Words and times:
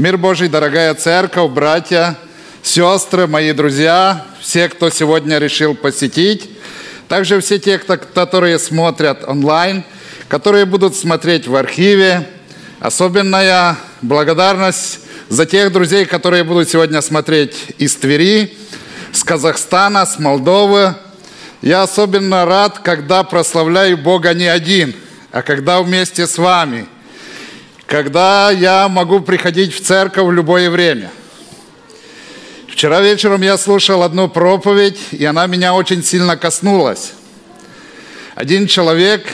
Мир 0.00 0.16
Божий, 0.16 0.48
дорогая 0.48 0.94
церковь, 0.94 1.50
братья, 1.50 2.16
сестры, 2.62 3.26
мои 3.26 3.52
друзья, 3.52 4.24
все, 4.40 4.70
кто 4.70 4.88
сегодня 4.88 5.36
решил 5.36 5.74
посетить, 5.74 6.48
также 7.06 7.38
все 7.40 7.58
те, 7.58 7.76
которые 7.76 8.58
смотрят 8.58 9.28
онлайн, 9.28 9.84
которые 10.26 10.64
будут 10.64 10.96
смотреть 10.96 11.46
в 11.46 11.54
архиве. 11.54 12.26
Особенная 12.78 13.76
благодарность 14.00 15.00
за 15.28 15.44
тех 15.44 15.70
друзей, 15.70 16.06
которые 16.06 16.44
будут 16.44 16.70
сегодня 16.70 17.02
смотреть 17.02 17.74
из 17.76 17.94
Твери, 17.96 18.56
с 19.12 19.22
Казахстана, 19.22 20.06
с 20.06 20.18
Молдовы. 20.18 20.94
Я 21.60 21.82
особенно 21.82 22.46
рад, 22.46 22.78
когда 22.78 23.22
прославляю 23.22 23.98
Бога 23.98 24.32
не 24.32 24.46
один, 24.46 24.94
а 25.30 25.42
когда 25.42 25.82
вместе 25.82 26.26
с 26.26 26.38
вами– 26.38 26.86
когда 27.90 28.52
я 28.52 28.88
могу 28.88 29.18
приходить 29.18 29.74
в 29.74 29.84
церковь 29.84 30.24
в 30.24 30.30
любое 30.30 30.70
время. 30.70 31.10
Вчера 32.68 33.00
вечером 33.00 33.42
я 33.42 33.58
слушал 33.58 34.04
одну 34.04 34.28
проповедь, 34.28 35.00
и 35.10 35.24
она 35.24 35.48
меня 35.48 35.74
очень 35.74 36.04
сильно 36.04 36.36
коснулась. 36.36 37.14
Один 38.36 38.68
человек 38.68 39.26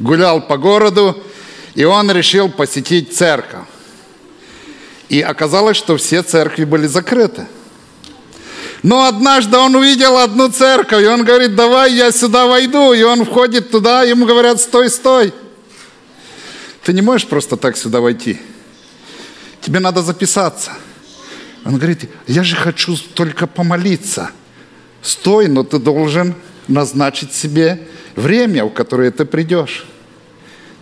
гулял 0.00 0.40
по 0.40 0.58
городу, 0.58 1.22
и 1.76 1.84
он 1.84 2.10
решил 2.10 2.48
посетить 2.48 3.16
церковь. 3.16 3.68
И 5.08 5.20
оказалось, 5.20 5.76
что 5.76 5.96
все 5.96 6.24
церкви 6.24 6.64
были 6.64 6.88
закрыты. 6.88 7.46
Но 8.82 9.06
однажды 9.06 9.56
он 9.56 9.76
увидел 9.76 10.18
одну 10.18 10.48
церковь, 10.48 11.04
и 11.04 11.06
он 11.06 11.24
говорит, 11.24 11.54
давай 11.54 11.92
я 11.92 12.10
сюда 12.10 12.46
войду. 12.46 12.92
И 12.92 13.02
он 13.04 13.24
входит 13.24 13.70
туда, 13.70 14.02
ему 14.02 14.26
говорят, 14.26 14.60
стой, 14.60 14.90
стой. 14.90 15.32
Ты 16.82 16.92
не 16.92 17.02
можешь 17.02 17.26
просто 17.26 17.56
так 17.56 17.76
сюда 17.76 18.00
войти. 18.00 18.40
Тебе 19.60 19.80
надо 19.80 20.02
записаться. 20.02 20.72
Он 21.64 21.76
говорит, 21.76 22.10
я 22.26 22.42
же 22.42 22.56
хочу 22.56 22.96
только 22.96 23.46
помолиться. 23.46 24.30
Стой, 25.02 25.48
но 25.48 25.62
ты 25.62 25.78
должен 25.78 26.34
назначить 26.68 27.34
себе 27.34 27.86
время, 28.16 28.64
в 28.64 28.70
которое 28.70 29.10
ты 29.10 29.24
придешь. 29.24 29.86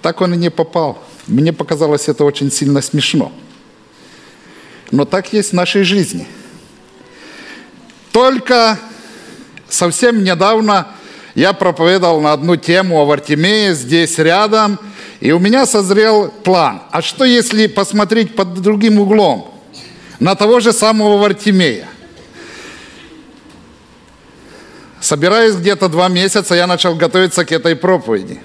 Так 0.03 0.21
он 0.21 0.35
и 0.35 0.37
не 0.37 0.51
попал. 0.51 1.03
Мне 1.27 1.53
показалось 1.53 2.09
это 2.09 2.25
очень 2.25 2.53
сильно 2.53 2.81
смешно. 2.81 3.33
Но 4.91 5.05
так 5.05 5.33
есть 5.33 5.51
в 5.51 5.55
нашей 5.55 5.83
жизни. 5.83 6.27
Только 8.13 8.79
совсем 9.69 10.23
недавно 10.23 10.89
я 11.39 11.53
проповедовал 11.53 12.21
на 12.21 12.33
одну 12.33 12.57
тему 12.57 13.01
о 13.01 13.05
Вартимее 13.05 13.73
здесь 13.73 14.19
рядом, 14.19 14.77
и 15.21 15.31
у 15.31 15.39
меня 15.39 15.67
созрел 15.67 16.33
план. 16.43 16.83
А 16.91 17.01
что 17.01 17.25
если 17.25 17.69
посмотреть 17.69 18.35
под 18.35 18.55
другим 18.55 18.99
углом? 18.99 19.55
На 20.19 20.35
того 20.35 20.59
же 20.59 20.73
самого 20.73 21.17
Вартимея. 21.17 21.87
Собираясь 25.01 25.55
где-то 25.55 25.89
два 25.89 26.09
месяца, 26.09 26.57
я 26.57 26.67
начал 26.67 26.97
готовиться 26.97 27.45
к 27.45 27.53
этой 27.53 27.77
проповеди. 27.77 28.41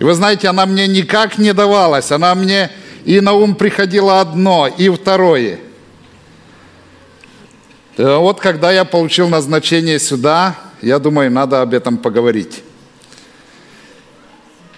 И 0.00 0.04
вы 0.04 0.14
знаете, 0.14 0.48
она 0.48 0.66
мне 0.66 0.88
никак 0.88 1.38
не 1.38 1.54
давалась. 1.54 2.10
Она 2.10 2.34
мне 2.34 2.72
и 3.04 3.20
на 3.20 3.34
ум 3.34 3.54
приходило 3.54 4.20
одно, 4.20 4.66
и 4.66 4.88
второе. 4.88 5.60
Э, 7.98 8.16
вот 8.16 8.40
когда 8.40 8.72
я 8.72 8.84
получил 8.84 9.28
назначение 9.28 10.00
сюда, 10.00 10.56
я 10.82 10.98
думаю, 10.98 11.30
надо 11.30 11.62
об 11.62 11.72
этом 11.72 11.96
поговорить. 11.96 12.62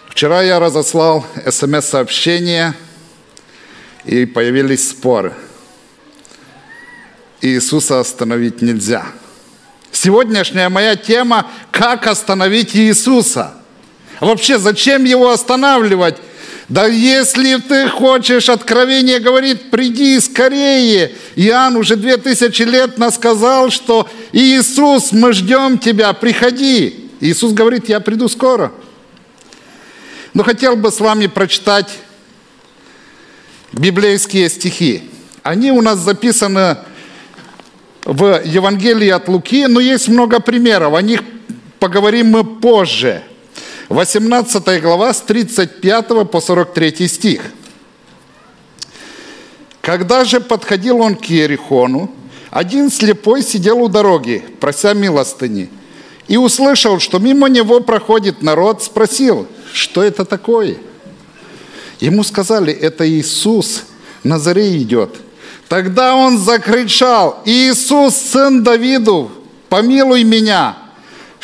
Вчера 0.08 0.42
я 0.42 0.60
разослал 0.60 1.26
смс-сообщение, 1.50 2.74
и 4.04 4.26
появились 4.26 4.90
споры. 4.90 5.32
Иисуса 7.40 8.00
остановить 8.00 8.62
нельзя. 8.62 9.06
Сегодняшняя 9.90 10.68
моя 10.68 10.94
тема– 10.96 11.50
как 11.70 12.06
остановить 12.06 12.76
Иисуса. 12.76 13.54
вообще, 14.20 14.58
зачем 14.58 15.04
его 15.04 15.30
останавливать? 15.30 16.16
Да 16.68 16.86
если 16.86 17.56
ты 17.56 17.88
хочешь, 17.88 18.48
откровение 18.48 19.18
говорит, 19.18 19.70
приди 19.70 20.18
скорее. 20.18 21.12
Иоанн 21.36 21.76
уже 21.76 21.96
две 21.96 22.16
тысячи 22.16 22.62
лет 22.62 22.96
нас 22.96 23.16
сказал, 23.16 23.70
что 23.70 24.08
Иисус, 24.32 25.12
мы 25.12 25.32
ждем 25.34 25.78
тебя, 25.78 26.12
приходи. 26.14 27.10
Иисус 27.20 27.52
говорит, 27.52 27.88
я 27.88 28.00
приду 28.00 28.28
скоро. 28.28 28.72
Но 30.32 30.42
хотел 30.42 30.74
бы 30.76 30.90
с 30.90 31.00
вами 31.00 31.26
прочитать 31.26 31.90
библейские 33.72 34.48
стихи. 34.48 35.10
Они 35.42 35.70
у 35.70 35.82
нас 35.82 35.98
записаны 35.98 36.78
в 38.04 38.42
Евангелии 38.44 39.10
от 39.10 39.28
Луки, 39.28 39.66
но 39.66 39.80
есть 39.80 40.08
много 40.08 40.40
примеров. 40.40 40.94
О 40.94 41.02
них 41.02 41.20
поговорим 41.78 42.28
мы 42.28 42.42
позже. 42.42 43.22
18 43.94 44.82
глава 44.82 45.14
с 45.14 45.20
35 45.20 46.28
по 46.28 46.40
43 46.40 47.06
стих. 47.06 47.42
Когда 49.80 50.24
же 50.24 50.40
подходил 50.40 51.00
он 51.00 51.14
к 51.14 51.30
Иерихону, 51.30 52.10
один 52.50 52.90
слепой 52.90 53.44
сидел 53.44 53.80
у 53.80 53.88
дороги, 53.88 54.44
прося 54.58 54.94
милостыни, 54.94 55.70
и 56.26 56.36
услышал, 56.36 56.98
что 56.98 57.20
мимо 57.20 57.48
него 57.48 57.78
проходит 57.78 58.42
народ, 58.42 58.82
спросил, 58.82 59.46
что 59.72 60.02
это 60.02 60.24
такое? 60.24 60.76
Ему 62.00 62.24
сказали, 62.24 62.72
это 62.72 63.08
Иисус, 63.08 63.84
Назарей 64.24 64.82
идет. 64.82 65.14
Тогда 65.68 66.16
он 66.16 66.38
закричал, 66.38 67.42
Иисус, 67.44 68.16
сын 68.16 68.64
Давидов, 68.64 69.30
помилуй 69.68 70.24
меня. 70.24 70.83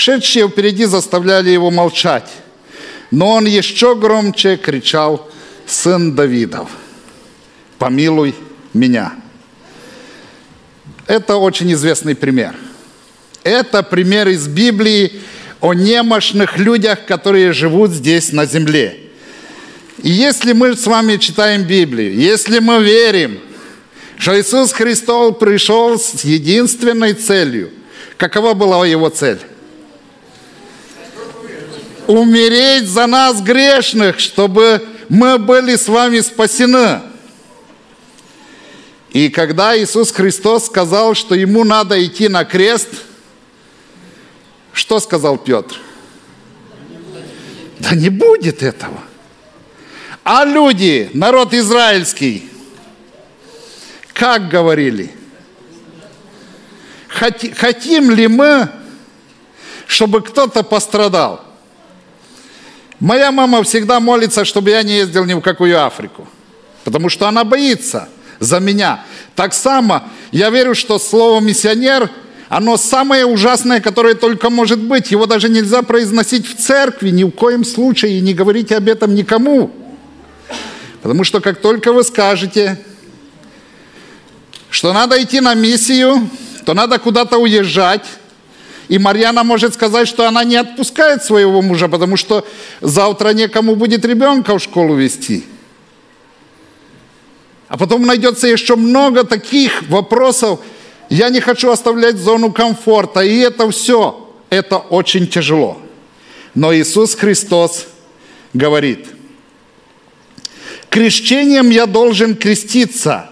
Шедшие 0.00 0.48
впереди 0.48 0.86
заставляли 0.86 1.50
его 1.50 1.70
молчать. 1.70 2.30
Но 3.10 3.32
он 3.32 3.44
еще 3.44 3.94
громче 3.94 4.56
кричал, 4.56 5.28
сын 5.66 6.14
Давидов, 6.14 6.70
помилуй 7.78 8.34
меня. 8.72 9.12
Это 11.06 11.36
очень 11.36 11.70
известный 11.74 12.14
пример. 12.14 12.56
Это 13.44 13.82
пример 13.82 14.28
из 14.28 14.48
Библии, 14.48 15.20
о 15.60 15.74
немощных 15.74 16.56
людях, 16.56 17.04
которые 17.04 17.52
живут 17.52 17.90
здесь 17.90 18.32
на 18.32 18.46
земле. 18.46 18.98
И 20.02 20.08
если 20.08 20.54
мы 20.54 20.76
с 20.78 20.86
вами 20.86 21.18
читаем 21.18 21.64
Библию, 21.64 22.14
если 22.14 22.58
мы 22.58 22.82
верим, 22.82 23.38
что 24.16 24.40
Иисус 24.40 24.72
Христос 24.72 25.36
пришел 25.36 25.98
с 25.98 26.24
единственной 26.24 27.12
целью, 27.12 27.68
какова 28.16 28.54
была 28.54 28.86
его 28.86 29.10
цель? 29.10 29.40
Умереть 32.10 32.88
за 32.88 33.06
нас 33.06 33.40
грешных, 33.40 34.18
чтобы 34.18 34.86
мы 35.08 35.38
были 35.38 35.76
с 35.76 35.88
вами 35.88 36.20
спасены. 36.20 37.00
И 39.10 39.28
когда 39.28 39.76
Иисус 39.78 40.12
Христос 40.12 40.66
сказал, 40.66 41.14
что 41.14 41.34
ему 41.34 41.64
надо 41.64 42.04
идти 42.04 42.28
на 42.28 42.44
крест– 42.44 42.88
что 44.72 45.00
сказал 45.00 45.38
Петр? 45.38 45.76
Да 47.78 47.94
не 47.94 48.08
будет 48.08 48.62
этого. 48.62 49.00
А 50.22 50.44
люди, 50.44 51.10
народ 51.14 51.54
израильский, 51.54 52.48
как 54.12 54.48
говорили? 54.48 55.14
Хотим 57.08 58.10
ли 58.10 58.28
мы, 58.28 58.68
чтобы 59.86 60.20
кто-то 60.22 60.62
пострадал? 60.62 61.44
Моя 63.00 63.32
мама 63.32 63.62
всегда 63.62 63.98
молится, 63.98 64.44
чтобы 64.44 64.70
я 64.70 64.82
не 64.82 64.98
ездил 64.98 65.24
ни 65.24 65.34
в 65.34 65.40
какую 65.40 65.82
Африку, 65.82 66.28
потому 66.84 67.08
что 67.08 67.26
она 67.26 67.44
боится 67.44 68.08
за 68.38 68.60
меня. 68.60 69.04
Так 69.34 69.54
само 69.54 70.02
я 70.30 70.50
верю, 70.50 70.74
что 70.74 70.98
слово 70.98 71.40
миссионер– 71.40 72.10
оно 72.50 72.76
самое 72.76 73.26
ужасное, 73.26 73.80
которое 73.80 74.16
только 74.16 74.50
может 74.50 74.80
быть. 74.80 75.12
Его 75.12 75.26
даже 75.26 75.48
нельзя 75.48 75.82
произносить 75.82 76.48
в 76.48 76.56
церкви 76.56 77.10
ни 77.10 77.22
в 77.22 77.30
коем 77.30 77.64
случае 77.64 78.18
и 78.18 78.20
не 78.20 78.34
говорите 78.34 78.76
об 78.76 78.88
этом 78.88 79.14
никому. 79.14 79.70
Потому 81.00 81.22
что 81.22 81.40
как 81.40 81.60
только 81.60 81.92
вы 81.92 82.02
скажете, 82.02 82.84
что 84.68 84.92
надо 84.92 85.22
идти 85.22 85.38
на 85.38 85.54
миссию, 85.54 86.28
то 86.66 86.74
надо 86.74 86.98
куда-то 86.98 87.38
уезжать, 87.38 88.04
и 88.90 88.98
Марьяна 88.98 89.44
может 89.44 89.74
сказать, 89.74 90.08
что 90.08 90.26
она 90.26 90.42
не 90.42 90.56
отпускает 90.56 91.22
своего 91.22 91.62
мужа, 91.62 91.86
потому 91.86 92.16
что 92.16 92.44
завтра 92.80 93.28
некому 93.28 93.76
будет 93.76 94.04
ребенка 94.04 94.58
в 94.58 94.60
школу 94.60 94.96
вести. 94.96 95.44
А 97.68 97.78
потом 97.78 98.02
найдется 98.02 98.48
еще 98.48 98.74
много 98.74 99.22
таких 99.22 99.88
вопросов, 99.88 100.58
я 101.08 101.28
не 101.28 101.40
хочу 101.40 101.70
оставлять 101.70 102.16
зону 102.16 102.50
комфорта. 102.50 103.20
И 103.20 103.38
это 103.38 103.70
все, 103.70 104.28
это 104.50 104.78
очень 104.78 105.28
тяжело. 105.28 105.80
Но 106.56 106.74
Иисус 106.74 107.14
Христос 107.14 107.86
говорит, 108.54 109.06
Крещением 110.88 111.70
я 111.70 111.86
должен 111.86 112.34
креститься. 112.34 113.30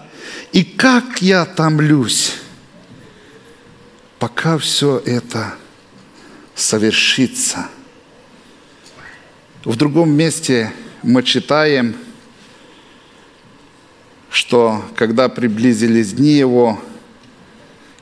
И 0.53 0.63
как 0.63 1.21
я 1.21 1.43
томлюсь, 1.43 2.31
пока 4.19 4.57
все 4.57 5.01
это 5.05 5.55
совершится. 6.53 7.69
В 9.63 9.75
другом 9.75 10.11
месте 10.11 10.73
мы 11.01 11.23
читаем, 11.23 11.95
что 14.29 14.83
когда 14.95 15.29
приблизились 15.29 16.13
дни 16.13 16.33
Его, 16.33 16.79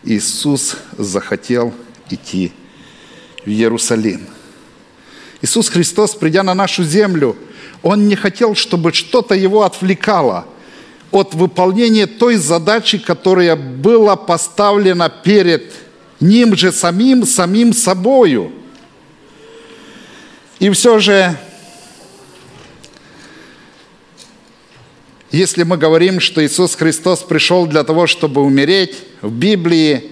Иисус 0.03 0.77
захотел 0.97 1.73
идти 2.09 2.51
в 3.45 3.49
Иерусалим. 3.49 4.27
Иисус 5.41 5.69
Христос, 5.69 6.15
придя 6.15 6.41
на 6.43 6.55
нашу 6.55 6.83
землю, 6.83 7.37
Он 7.83 8.07
не 8.07 8.15
хотел, 8.15 8.55
чтобы 8.55 8.91
что-то 8.91 9.35
Его 9.35 9.63
отвлекало 9.63 10.47
от 11.11 11.35
выполнения 11.35 12.07
той 12.07 12.37
задачи, 12.37 12.97
которая 12.97 13.55
была 13.55 14.15
поставлена 14.15 15.09
перед 15.09 15.87
Ним 16.19 16.55
же 16.55 16.71
самим, 16.71 17.25
самим 17.25 17.73
собою. 17.73 18.51
И 20.59 20.69
все 20.71 20.97
же, 20.97 21.37
если 25.31 25.61
мы 25.63 25.77
говорим, 25.77 26.19
что 26.19 26.43
Иисус 26.45 26.75
Христос 26.75 27.21
пришел 27.21 27.67
для 27.67 27.83
того, 27.83 28.07
чтобы 28.07 28.41
умереть, 28.41 28.97
в 29.21 29.31
Библии 29.31 30.11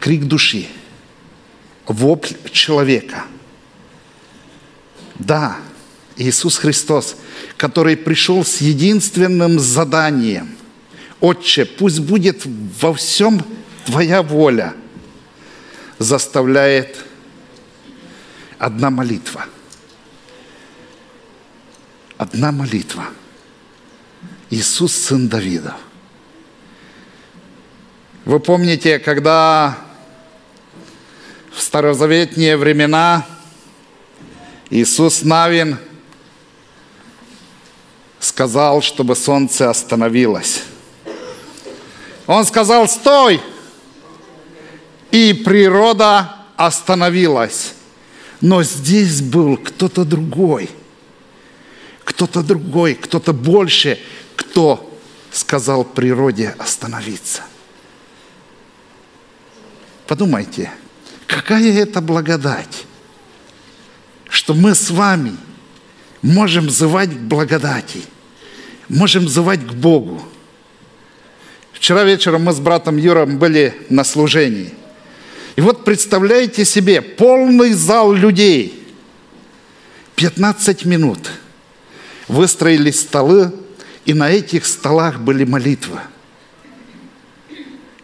Крик 0.00 0.24
души, 0.24 0.66
вопль 1.86 2.34
человека. 2.50 3.22
Да, 5.20 5.58
Иисус 6.16 6.56
Христос, 6.56 7.14
который 7.56 7.96
пришел 7.96 8.44
с 8.44 8.60
единственным 8.60 9.60
заданием. 9.60 10.56
Отче, 11.20 11.64
пусть 11.64 12.00
будет 12.00 12.42
во 12.44 12.92
всем 12.92 13.40
Твоя 13.86 14.24
воля, 14.24 14.74
заставляет 15.98 17.04
одна 18.58 18.90
молитва. 18.90 19.46
Одна 22.16 22.52
молитва. 22.52 23.04
Иисус, 24.50 24.92
сын 24.92 25.28
Давида. 25.28 25.76
Вы 28.24 28.40
помните, 28.40 28.98
когда 28.98 29.78
в 31.52 31.60
старозаветные 31.60 32.56
времена 32.56 33.26
Иисус 34.70 35.22
Навин– 35.22 35.78
сказал, 38.20 38.82
чтобы 38.82 39.16
солнце 39.16 39.70
остановилось. 39.70 40.62
Он 42.26 42.44
сказал, 42.44 42.88
стой! 42.88 43.40
И 45.10 45.32
природа 45.32 46.36
остановилась. 46.56 47.74
Но 48.40 48.62
здесь 48.62 49.20
был 49.20 49.56
кто-то 49.56 50.04
другой. 50.04 50.70
Кто-то 52.04 52.42
другой, 52.42 52.94
кто-то 52.94 53.32
больше, 53.32 53.98
кто 54.36 54.98
сказал 55.30 55.84
природе 55.84 56.54
остановиться. 56.58 57.42
Подумайте, 60.06 60.70
какая 61.26 61.70
это 61.72 62.00
благодать, 62.00 62.86
что 64.30 64.54
мы 64.54 64.74
с 64.74 64.90
вами 64.90 65.36
можем 66.22 66.66
взывать 66.66 67.10
к 67.10 67.20
благодати– 67.20 68.02
можем 68.88 69.26
взывать 69.26 69.66
к 69.66 69.72
Богу. 69.72 70.22
Вчера 71.72 72.04
вечером 72.04 72.44
мы 72.44 72.52
с 72.52 72.58
братом 72.58 72.96
Юром 72.96 73.38
были 73.38 73.74
на 73.88 74.04
служении. 74.04 74.74
И 75.58 75.60
вот 75.60 75.84
представляете 75.84 76.64
себе, 76.64 77.02
полный 77.02 77.72
зал 77.72 78.12
людей. 78.12 78.80
15 80.14 80.84
минут. 80.84 81.18
Выстроились 82.28 83.00
столы, 83.00 83.52
и 84.04 84.14
на 84.14 84.30
этих 84.30 84.64
столах 84.64 85.18
были 85.18 85.42
молитвы. 85.42 85.98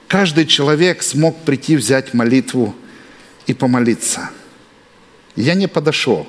Каждый 0.08 0.46
человек 0.46 1.04
смог 1.04 1.44
прийти 1.44 1.76
взять 1.76 2.12
молитву 2.12 2.74
и 3.46 3.54
помолиться. 3.54 4.30
Я 5.36 5.54
не 5.54 5.68
подошел. 5.68 6.26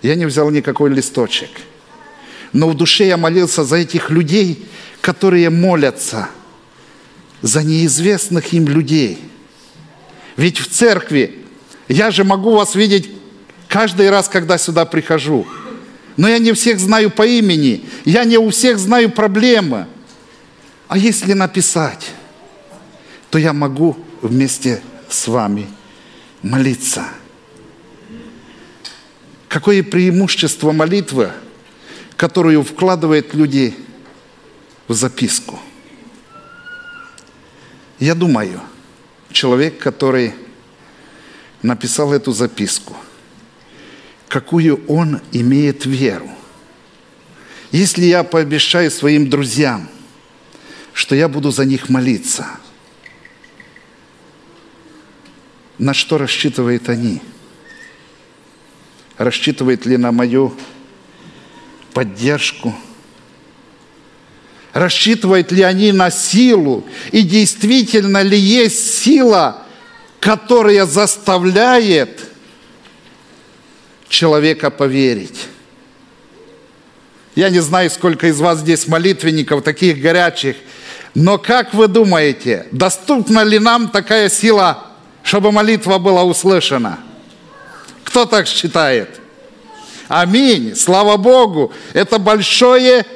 Я 0.00 0.14
не 0.14 0.24
взял 0.24 0.48
никакой 0.48 0.88
листочек– 0.88 1.50
но 2.56 2.70
в 2.70 2.74
душе 2.74 3.06
я 3.06 3.18
молился 3.18 3.64
за 3.64 3.76
этих 3.76 4.08
людей, 4.08 4.64
которые 5.02 5.50
молятся 5.50 6.30
за 7.42 7.62
неизвестных 7.62 8.54
им 8.54 8.66
людей. 8.66 9.18
Ведь 10.36 10.58
в 10.58 10.68
церкви 10.68 11.38
я 11.88 12.10
же 12.10 12.24
могу 12.24 12.52
вас 12.52 12.74
видеть 12.74 13.10
каждый 13.68 14.10
раз, 14.10 14.28
когда 14.28 14.58
сюда 14.58 14.84
прихожу. 14.84 15.46
Но 16.16 16.28
я 16.28 16.38
не 16.38 16.52
всех 16.52 16.78
знаю 16.78 17.10
по 17.10 17.26
имени, 17.26 17.84
я 18.04 18.24
не 18.24 18.38
у 18.38 18.50
всех 18.50 18.78
знаю 18.78 19.10
проблемы. 19.10 19.86
А 20.88 20.96
если 20.96 21.32
написать, 21.32 22.12
то 23.30 23.38
я 23.38 23.52
могу 23.52 23.96
вместе 24.22 24.82
с 25.08 25.26
вами 25.26 25.66
молиться. 26.42 27.04
Какое 29.48 29.82
преимущество 29.82 30.72
молитвы– 30.72 31.32
которую 32.16 32.62
вкладывают 32.62 33.34
люди 33.34 33.76
в 34.88 34.94
записку. 34.94 35.58
Я 37.98 38.14
думаю, 38.14 38.60
человек, 39.36 39.78
который 39.78 40.34
написал 41.60 42.14
эту 42.14 42.32
записку, 42.32 42.96
какую 44.28 44.82
он 44.86 45.20
имеет 45.30 45.84
веру. 45.84 46.30
Если 47.70 48.06
я 48.06 48.24
пообещаю 48.24 48.90
своим 48.90 49.28
друзьям, 49.28 49.90
что 50.94 51.14
я 51.14 51.28
буду 51.28 51.50
за 51.50 51.66
них 51.66 51.90
молиться, 51.90 52.46
на 55.76 55.92
что 55.92 56.16
рассчитывают 56.16 56.88
они? 56.88 57.20
Рассчитывает 59.18 59.84
ли 59.84 59.98
на 59.98 60.12
мою 60.12 60.54
поддержку? 61.92 62.74
Рассчитывают 64.76 65.52
ли 65.52 65.62
они 65.62 65.90
на 65.90 66.10
силу? 66.10 66.84
И 67.10 67.22
действительно 67.22 68.20
ли 68.20 68.38
есть 68.38 69.02
сила, 69.02 69.62
которая 70.20 70.84
заставляет 70.84 72.20
человека 74.10 74.68
поверить? 74.68 75.46
Я 77.34 77.48
не 77.48 77.60
знаю, 77.60 77.88
сколько 77.88 78.26
из 78.26 78.38
вас 78.38 78.58
здесь 78.58 78.86
молитвенников, 78.86 79.64
таких 79.64 79.98
горячих, 79.98 80.56
но 81.14 81.38
как 81.38 81.72
вы 81.72 81.88
думаете, 81.88 82.66
доступна 82.70 83.44
ли 83.44 83.58
нам 83.58 83.88
такая 83.88 84.28
сила, 84.28 84.88
чтобы 85.22 85.52
молитва 85.52 85.96
была 85.96 86.22
услышана? 86.22 86.98
Кто 88.04 88.26
так 88.26 88.46
считает? 88.46 89.08
Аминь. 90.08 90.76
Слава 90.76 91.16
Богу. 91.16 91.72
Это 91.94 92.18
большое 92.18 93.06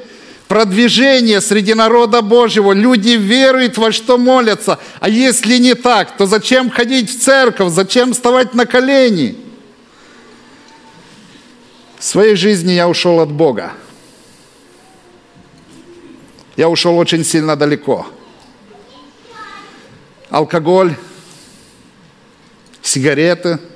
продвижение 0.50 1.40
среди 1.40 1.74
народа 1.74 2.22
Божьего. 2.22 2.72
Люди 2.72 3.10
веруют, 3.10 3.78
во 3.78 3.92
что 3.92 4.18
молятся. 4.18 4.80
А 4.98 5.08
если 5.08 5.58
не 5.58 5.74
так, 5.74 6.16
то 6.16 6.26
зачем 6.26 6.70
ходить 6.70 7.08
в 7.08 7.22
церковь? 7.22 7.72
Зачем 7.72 8.12
вставать 8.12 8.52
на 8.52 8.66
колени? 8.66 9.36
В 12.00 12.04
своей 12.04 12.34
жизни 12.34 12.72
я 12.72 12.88
ушел 12.88 13.20
от 13.20 13.30
Бога. 13.30 13.74
Я 16.56 16.68
ушел 16.68 16.98
очень 16.98 17.24
сильно 17.24 17.54
далеко. 17.54 18.08
Алкоголь, 20.30 20.96
сигареты– 22.82 23.60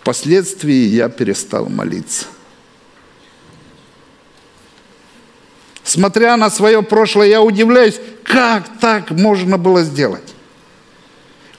Впоследствии 0.00 0.86
я 0.86 1.10
перестал 1.10 1.68
молиться. 1.68 2.24
Смотря 5.90 6.36
на 6.36 6.50
свое 6.50 6.82
прошлое, 6.84 7.26
я 7.26 7.42
удивляюсь, 7.42 8.00
как 8.22 8.78
так 8.78 9.10
можно 9.10 9.58
было 9.58 9.82
сделать. 9.82 10.36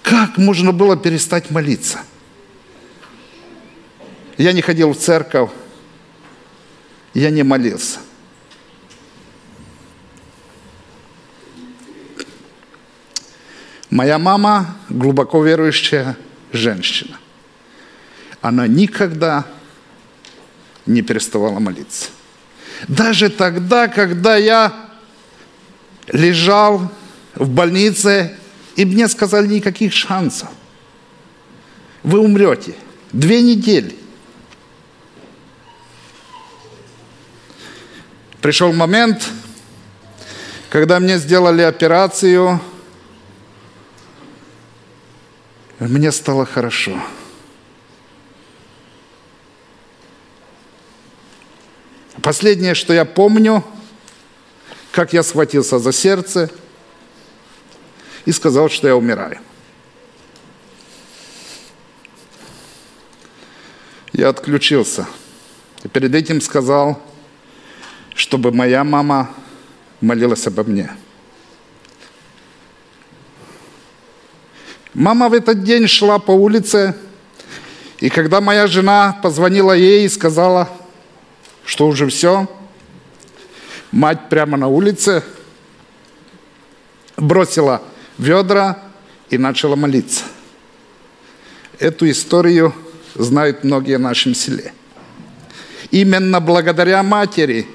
Как 0.01 0.37
можно 0.37 0.71
было 0.71 0.95
перестать 0.95 1.51
молиться? 1.51 1.99
Я 4.37 4.53
не 4.53 4.61
ходил 4.61 4.93
в 4.93 4.97
церковь, 4.97 5.49
я 7.13 7.29
не 7.29 7.43
молился. 7.43 7.99
Моя 13.89 14.17
мама 14.17 14.77
глубоко 14.87 15.43
верующая 15.43 16.15
женщина. 16.53 17.19
Она 18.39 18.65
никогда 18.65 19.45
не 20.85 21.01
переставала 21.01 21.59
молиться. 21.59 22.11
Даже 22.87 23.29
тогда, 23.29 23.87
когда 23.87 24.35
я 24.35 24.73
лежал 26.07 26.91
в 27.35 27.49
больнице, 27.49 28.37
и 28.75 28.85
мне 28.85 29.07
сказали 29.07 29.47
никаких 29.47 29.93
шансов. 29.93 30.49
Вы 32.03 32.19
умрете. 32.19 32.75
Две 33.11 33.41
недели. 33.41 33.95
Пришел 38.41 38.73
момент, 38.73 39.29
когда 40.69 40.99
мне 40.99 41.19
сделали 41.19 41.61
операцию, 41.61 42.59
мне 45.79 46.11
стало 46.11 46.45
хорошо. 46.45 46.99
Последнее, 52.21 52.75
что 52.75 52.93
я 52.93 53.03
помню, 53.03 53.63
как 54.91 55.13
я 55.13 55.23
схватился 55.23 55.79
за 55.79 55.91
сердце 55.91 56.51
и 58.25 58.31
сказал, 58.31 58.69
что 58.69 58.87
я 58.87 58.95
умираю. 58.95 59.39
Я 64.13 64.29
отключился. 64.29 65.07
И 65.83 65.87
перед 65.87 66.13
этим 66.13 66.41
сказал, 66.41 67.01
чтобы 68.13 68.51
моя 68.51 68.83
мама 68.83 69.31
молилась 69.99 70.45
обо 70.45 70.63
мне. 70.63 70.91
Мама 74.93 75.29
в 75.29 75.33
этот 75.33 75.63
день 75.63 75.87
шла 75.87 76.19
по 76.19 76.31
улице, 76.31 76.93
и 77.99 78.09
когда 78.09 78.41
моя 78.41 78.67
жена 78.67 79.17
позвонила 79.23 79.71
ей 79.71 80.05
и 80.05 80.09
сказала, 80.09 80.69
что 81.65 81.87
уже 81.87 82.07
все, 82.07 82.47
мать 83.91 84.29
прямо 84.29 84.57
на 84.57 84.67
улице 84.67 85.23
бросила 87.17 87.81
ведра 88.17 88.79
и 89.29 89.37
начала 89.37 89.75
молиться. 89.75 90.23
Эту 91.79 92.09
историю 92.09 92.73
знают 93.15 93.63
многие 93.63 93.97
в 93.97 94.01
нашем 94.01 94.35
селе. 94.35 94.73
Именно 95.89 96.39
благодаря 96.39 97.03
матери 97.03 97.67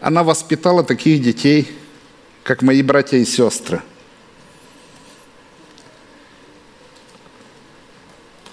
она 0.00 0.22
воспитала 0.22 0.82
таких 0.82 1.22
детей, 1.22 1.70
как 2.42 2.62
мои 2.62 2.82
братья 2.82 3.16
и 3.18 3.24
сестры. 3.24 3.82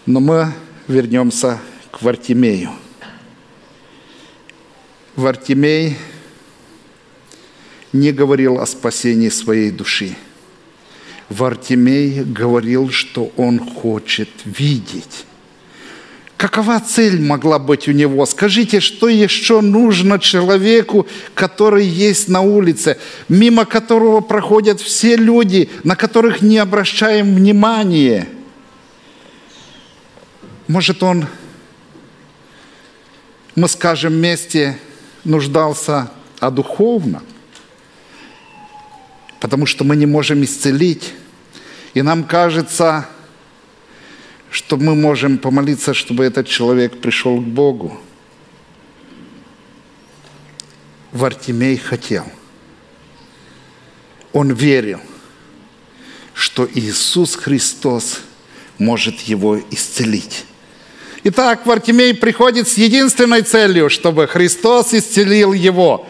Но 0.06 0.20
мы 0.20 0.52
вернемся 0.88 1.60
к 1.92 2.02
Вартимею. 2.02 2.72
Вартимей 5.16 5.96
не 7.92 8.12
говорил 8.12 8.60
о 8.60 8.66
спасении 8.66 9.30
своей 9.30 9.70
души. 9.70 10.16
Вартимей 11.30 12.24
говорил, 12.24 12.90
что 12.90 13.32
он 13.38 13.60
хочет 13.60 14.30
видеть. 14.46 15.26
Какова 16.36 16.80
цель 16.80 17.22
могла 17.22 17.60
быть 17.60 17.88
у 17.88 17.92
него? 17.92 18.26
Скажите, 18.26 18.80
что 18.80 19.08
еще 19.08 19.62
нужно 19.62 20.20
человеку, 20.20 21.08
который 21.36 21.86
есть 21.86 22.28
на 22.28 22.42
улице, 22.42 22.98
мимо 23.30 23.66
которого 23.66 24.20
проходят 24.20 24.82
все 24.82 25.16
люди, 25.16 25.70
на 25.84 25.96
которых 25.96 26.42
не 26.42 26.58
обращаем 26.58 27.36
внимания? 27.36 28.28
Может, 30.68 31.04
он, 31.04 31.28
мы 33.56 33.68
скажем 33.70 34.14
вместе, 34.14 34.78
нуждался 35.24 36.12
о 36.40 36.52
духовном? 36.52 37.24
потому 39.44 39.66
что 39.66 39.84
мы 39.84 39.98
не 39.98 40.06
можем 40.06 40.42
исцелить. 40.46 41.14
И 41.94 42.02
нам 42.02 42.24
кажется, 42.24 43.10
что 44.50 44.78
мы 44.78 44.96
можем 44.96 45.38
помолиться, 45.38 45.94
чтобы 45.94 46.24
этот 46.24 46.48
человек 46.48 47.02
пришел 47.02 47.42
к 47.42 47.44
Богу. 47.44 48.00
Вартимей 51.12 51.76
хотел. 51.76 52.26
Он 54.32 54.54
верил, 54.54 55.02
что 56.34 56.66
Иисус 56.74 57.36
Христос 57.36 58.22
может 58.78 59.20
его 59.20 59.60
исцелить. 59.72 60.46
Итак, 61.24 61.66
Вартимей 61.66 62.14
приходит 62.14 62.68
с 62.68 62.78
единственной 62.78 63.42
целью, 63.42 63.90
чтобы 63.90 64.28
Христос 64.28 64.94
исцелил 64.94 65.54
его. 65.54 66.08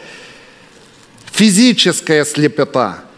Физическая 1.32 2.26
слепота– 2.26 3.04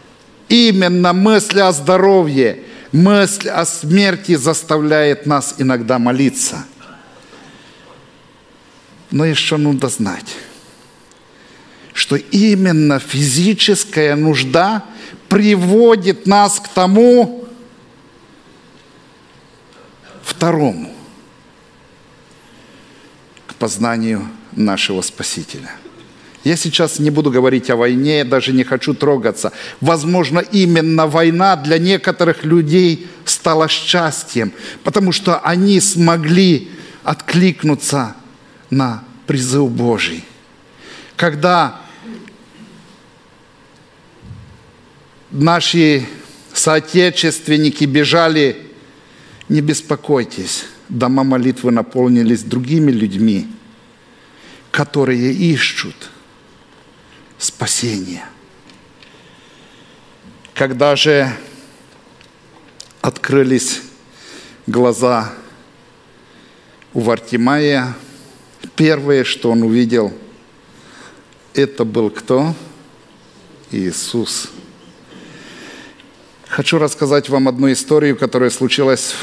Именно 0.48 1.12
мысль 1.12 1.60
о 1.60 1.72
здоровье, 1.72 2.62
мысль 2.92 3.48
о 3.48 3.64
смерти 3.66 4.36
заставляет 4.36 5.26
нас 5.26 5.56
иногда 5.58 5.98
молиться. 5.98 6.64
Но 9.10 9.24
еще 9.24 9.56
нужно 9.56 9.88
знать, 9.88 10.36
что 11.92 12.16
именно 12.16 13.00
физическая 13.00 14.14
нужда 14.14 14.84
приводит 15.28 16.26
нас 16.26 16.60
к 16.60 16.68
тому 16.68 17.48
второму, 20.22 20.92
познанию 23.58 24.28
нашего 24.52 25.02
Спасителя– 25.02 25.70
я 26.46 26.54
сейчас 26.54 27.00
не 27.00 27.10
буду 27.10 27.32
говорить 27.32 27.70
о 27.70 27.76
войне, 27.76 28.18
я 28.18 28.24
даже 28.24 28.52
не 28.52 28.62
хочу 28.62 28.94
трогаться. 28.94 29.50
Возможно, 29.80 30.38
именно 30.38 31.08
война 31.08 31.56
для 31.56 31.76
некоторых 31.76 32.44
людей 32.44 33.08
стала 33.24 33.66
счастьем, 33.66 34.52
потому 34.84 35.10
что 35.10 35.40
они 35.40 35.80
смогли 35.80 36.70
откликнуться 37.02 38.14
на 38.70 39.02
призыв 39.26 39.72
Божий. 39.72 40.24
Когда 41.16 41.80
наши 45.32 46.06
соотечественники 46.54 47.86
бежали, 47.86 48.68
не 49.48 49.62
беспокойтесь, 49.62 50.66
дома 50.88 51.24
молитвы 51.24 51.70
наполнились 51.70 52.42
другими 52.42 52.90
людьми, 52.90 53.48
которые 54.70 55.32
ищут– 55.32 56.10
спасения. 57.38 58.24
Когда 60.54 60.96
же 60.96 61.30
открылись 63.00 63.82
глаза 64.66 65.32
у 66.94 67.00
Вартимая, 67.00 67.94
первое, 68.74 69.24
что 69.24 69.50
он 69.50 69.62
увидел, 69.62 70.12
это 71.52 71.84
был 71.84 72.10
кто? 72.10 72.54
Иисус. 73.70 74.50
Хочу 76.48 76.78
рассказать 76.78 77.28
вам 77.28 77.48
одну 77.48 77.70
историю, 77.70 78.16
которая 78.16 78.50
случилась 78.50 79.14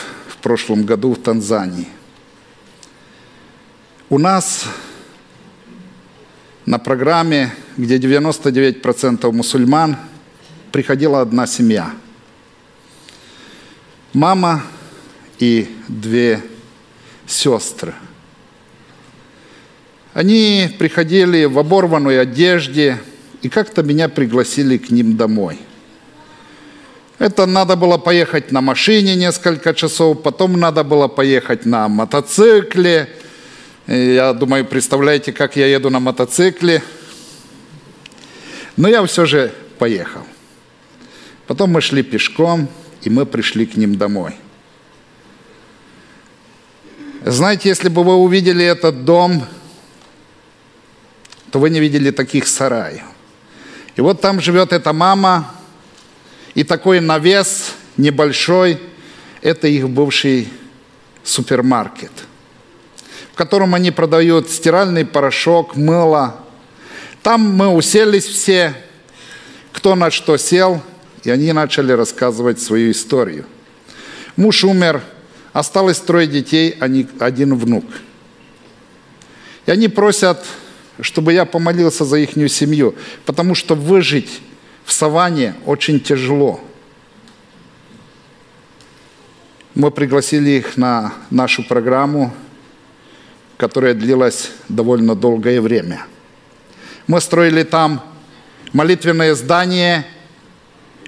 прошлом 0.43 0.83
году 0.83 1.13
в 1.13 1.19
Танзании. 1.19 1.88
У 4.09 4.19
нас 4.19 4.65
на 6.65 6.77
программе, 6.77 7.53
где 7.77 7.97
99% 7.97 9.31
мусульман, 9.31 9.97
приходила 10.71 11.21
одна 11.21 11.47
семья. 11.47 11.91
Мама 14.12 14.63
и 15.39 15.75
две 15.88 16.41
сестры. 17.25 17.95
Они 20.13 20.69
приходили 20.77 21.45
в 21.45 21.57
оборванной 21.57 22.21
одежде 22.21 23.01
и 23.41 23.50
как-то 23.50 23.81
меня 23.81 24.09
пригласили 24.09 24.77
к 24.77 24.91
ним 24.91 25.17
домой. 25.17 25.59
Это 27.23 27.45
надо 27.45 27.75
было 27.75 27.97
поехать 27.97 28.51
на 28.51 28.61
машине 28.61 29.15
несколько 29.15 29.73
часов, 29.73 30.21
потом 30.21 30.59
надо 30.59 30.83
было 30.83 31.07
поехать 31.07 31.65
на 31.65 31.87
мотоцикле– 31.87 33.09
я 33.87 34.31
думаю, 34.31 34.63
представляете, 34.65 35.33
как 35.33 35.57
я 35.57 35.67
еду 35.67 35.89
на 35.89 35.99
мотоцикле. 35.99 36.81
Но 38.77 38.87
я 38.87 39.05
все 39.05 39.25
же 39.25 39.53
поехал. 39.77 40.25
Потом 41.47 41.71
мы 41.71 41.81
шли 41.81 42.01
пешком, 42.01 42.69
и 43.01 43.09
мы 43.09 43.25
пришли 43.25 43.65
к 43.65 43.75
ним 43.75 43.97
домой. 43.97 44.35
Знаете, 47.25 47.69
если 47.69 47.89
бы 47.89 48.03
вы 48.03 48.15
увидели 48.15 48.63
этот 48.63 49.03
дом, 49.03 49.45
то 51.51 51.59
вы 51.59 51.69
не 51.69 51.81
видели 51.81 52.11
таких 52.11 52.47
сараев. 52.47 53.03
И 53.97 54.01
вот 54.01 54.21
там 54.21 54.39
живет 54.39 54.71
эта 54.71 54.93
мама, 54.93 55.53
и 56.55 56.63
такой 56.63 57.00
навес 57.00 57.74
небольшой, 57.98 58.79
это 59.41 59.67
их 59.67 59.89
бывший 59.89 60.48
супермаркет, 61.24 62.12
в 63.31 63.36
котором 63.36 63.75
они 63.75 63.91
продают 63.91 64.50
стиральный 64.50 65.05
порошок, 65.05 65.75
мыло. 65.75 66.38
Там 67.22 67.41
мы 67.41 67.69
уселись 67.69 68.25
все, 68.25 68.75
кто 69.72 69.95
на 69.95 70.12
что 70.12 70.38
сел, 70.38 70.81
и 71.24 71.29
они 71.29 71.51
начали 71.53 71.93
рассказывать 71.93 72.62
свою 72.62 72.91
историю. 72.91 73.45
Муж 74.36 74.63
умер, 74.63 75.01
осталось 75.53 76.00
трое 76.00 76.27
детей, 76.27 76.75
они, 76.79 77.07
один 77.19 77.55
внук. 77.55 77.86
И 79.65 79.72
они 79.72 79.88
просят, 79.88 80.43
чтобы 81.00 81.33
я 81.33 81.45
помолился 81.45 82.03
за 82.03 82.17
их 82.17 82.31
семью, 82.51 82.95
потому 83.25 83.55
что 83.55 83.75
выжить 83.75 84.41
в 84.85 84.91
саванне 84.91 85.55
очень 85.65 85.99
тяжело. 85.99 86.59
Мы 89.75 89.91
пригласили 89.91 90.51
их 90.51 90.77
на 90.77 91.13
нашу 91.29 91.63
программу, 91.63 92.33
которая 93.57 93.93
длилась 93.93 94.51
довольно 94.69 95.15
долгое 95.15 95.61
время. 95.61 96.05
Мы 97.07 97.19
строили 97.21 97.63
там 97.63 98.03
молитвенное 98.71 99.35
здание– 99.35 100.05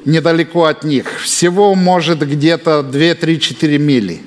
недалеко 0.06 0.66
от 0.66 0.84
них. 0.84 1.20
Всего, 1.22 1.76
может, 1.76 2.20
где-то 2.20 2.80
2-3-4 2.80 3.78
мили. 3.78 4.22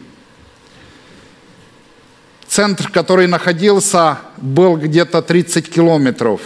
Центр, 2.47 2.91
который 2.91 3.27
находился, 3.27 4.19
был 4.37 4.77
где-то 4.77 5.23
30 5.23 5.71
километров. 5.71 6.41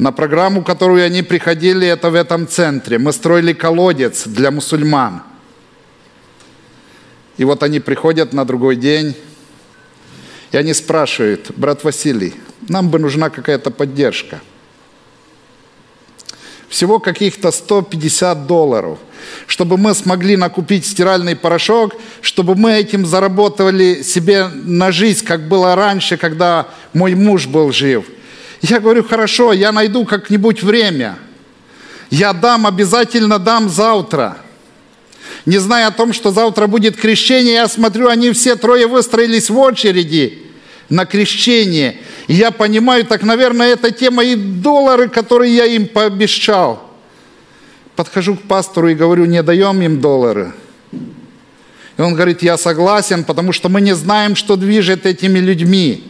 На 0.00 0.12
программу, 0.12 0.64
которую 0.64 1.04
они 1.04 1.20
приходили, 1.22 1.86
это 1.86 2.08
в 2.08 2.14
этом 2.14 2.48
центре. 2.48 2.96
Мы 2.96 3.12
строили 3.12 3.52
колодец 3.52 4.26
для 4.26 4.50
мусульман. 4.50 5.22
И 7.36 7.44
вот 7.44 7.62
они 7.62 7.80
приходят 7.80 8.32
на 8.32 8.46
другой 8.46 8.76
день, 8.76 9.14
и 10.52 10.56
они 10.56 10.72
спрашивают, 10.72 11.50
брат 11.54 11.84
Василий, 11.84 12.34
нам 12.66 12.88
бы 12.88 12.98
нужна 12.98 13.28
какая-то 13.28 13.70
поддержка– 13.70 14.40
всего 16.70 17.00
каких-то 17.00 17.50
150 17.50 18.46
долларов, 18.46 18.98
чтобы 19.46 19.76
мы 19.76 19.92
смогли 19.92 20.36
накупить 20.36 20.86
стиральный 20.86 21.34
порошок, 21.34 21.94
чтобы 22.22 22.54
мы 22.54 22.72
этим 22.72 23.04
заработали 23.04 24.02
себе 24.02 24.46
на 24.46 24.92
жизнь, 24.92 25.26
как 25.26 25.48
было 25.48 25.74
раньше, 25.74 26.16
когда 26.16 26.68
мой 26.94 27.14
муж 27.14 27.48
был 27.48 27.72
жив. 27.72 28.06
Я 28.62 28.80
говорю, 28.80 29.04
хорошо, 29.04 29.52
я 29.52 29.72
найду 29.72 30.04
как-нибудь 30.04 30.62
время. 30.62 31.18
Я 32.10 32.32
дам, 32.32 32.66
обязательно 32.66 33.38
дам 33.38 33.68
завтра. 33.68 34.36
Не 35.46 35.58
зная 35.58 35.86
о 35.86 35.92
том, 35.92 36.12
что 36.12 36.30
завтра 36.30 36.66
будет 36.66 36.96
крещение, 36.96 37.54
я 37.54 37.68
смотрю, 37.68 38.08
они 38.08 38.32
все 38.32 38.56
трое 38.56 38.86
выстроились 38.86 39.48
в 39.48 39.58
очереди 39.58 40.42
на 40.90 41.06
крещение. 41.06 41.98
И 42.26 42.34
я 42.34 42.50
понимаю, 42.50 43.06
так, 43.06 43.22
наверное, 43.22 43.72
это 43.72 43.90
те 43.90 44.10
мои 44.10 44.34
доллары, 44.34 45.08
которые 45.08 45.54
я 45.54 45.64
им 45.64 45.86
пообещал. 45.86 46.90
Подхожу 47.96 48.36
к 48.36 48.42
пастору 48.42 48.88
и 48.88 48.94
говорю, 48.94 49.24
не 49.24 49.42
даем 49.42 49.80
им 49.80 50.00
доллары. 50.00 50.52
И 50.92 52.02
он 52.02 52.14
говорит, 52.14 52.42
я 52.42 52.58
согласен, 52.58 53.24
потому 53.24 53.52
что 53.52 53.68
мы 53.68 53.80
не 53.80 53.94
знаем, 53.94 54.34
что 54.36 54.56
движет 54.56 55.06
этими 55.06 55.38
людьми. 55.38 56.09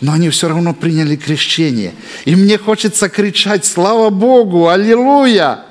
Но 0.00 0.12
они 0.12 0.30
все 0.30 0.48
равно 0.48 0.72
приняли 0.72 1.16
крещение. 1.16 1.94
И 2.24 2.34
мне 2.34 2.56
хочется 2.56 3.08
кричать, 3.08 3.64
слава 3.64 4.10
Богу, 4.10 4.68
аллилуйя. 4.68 5.64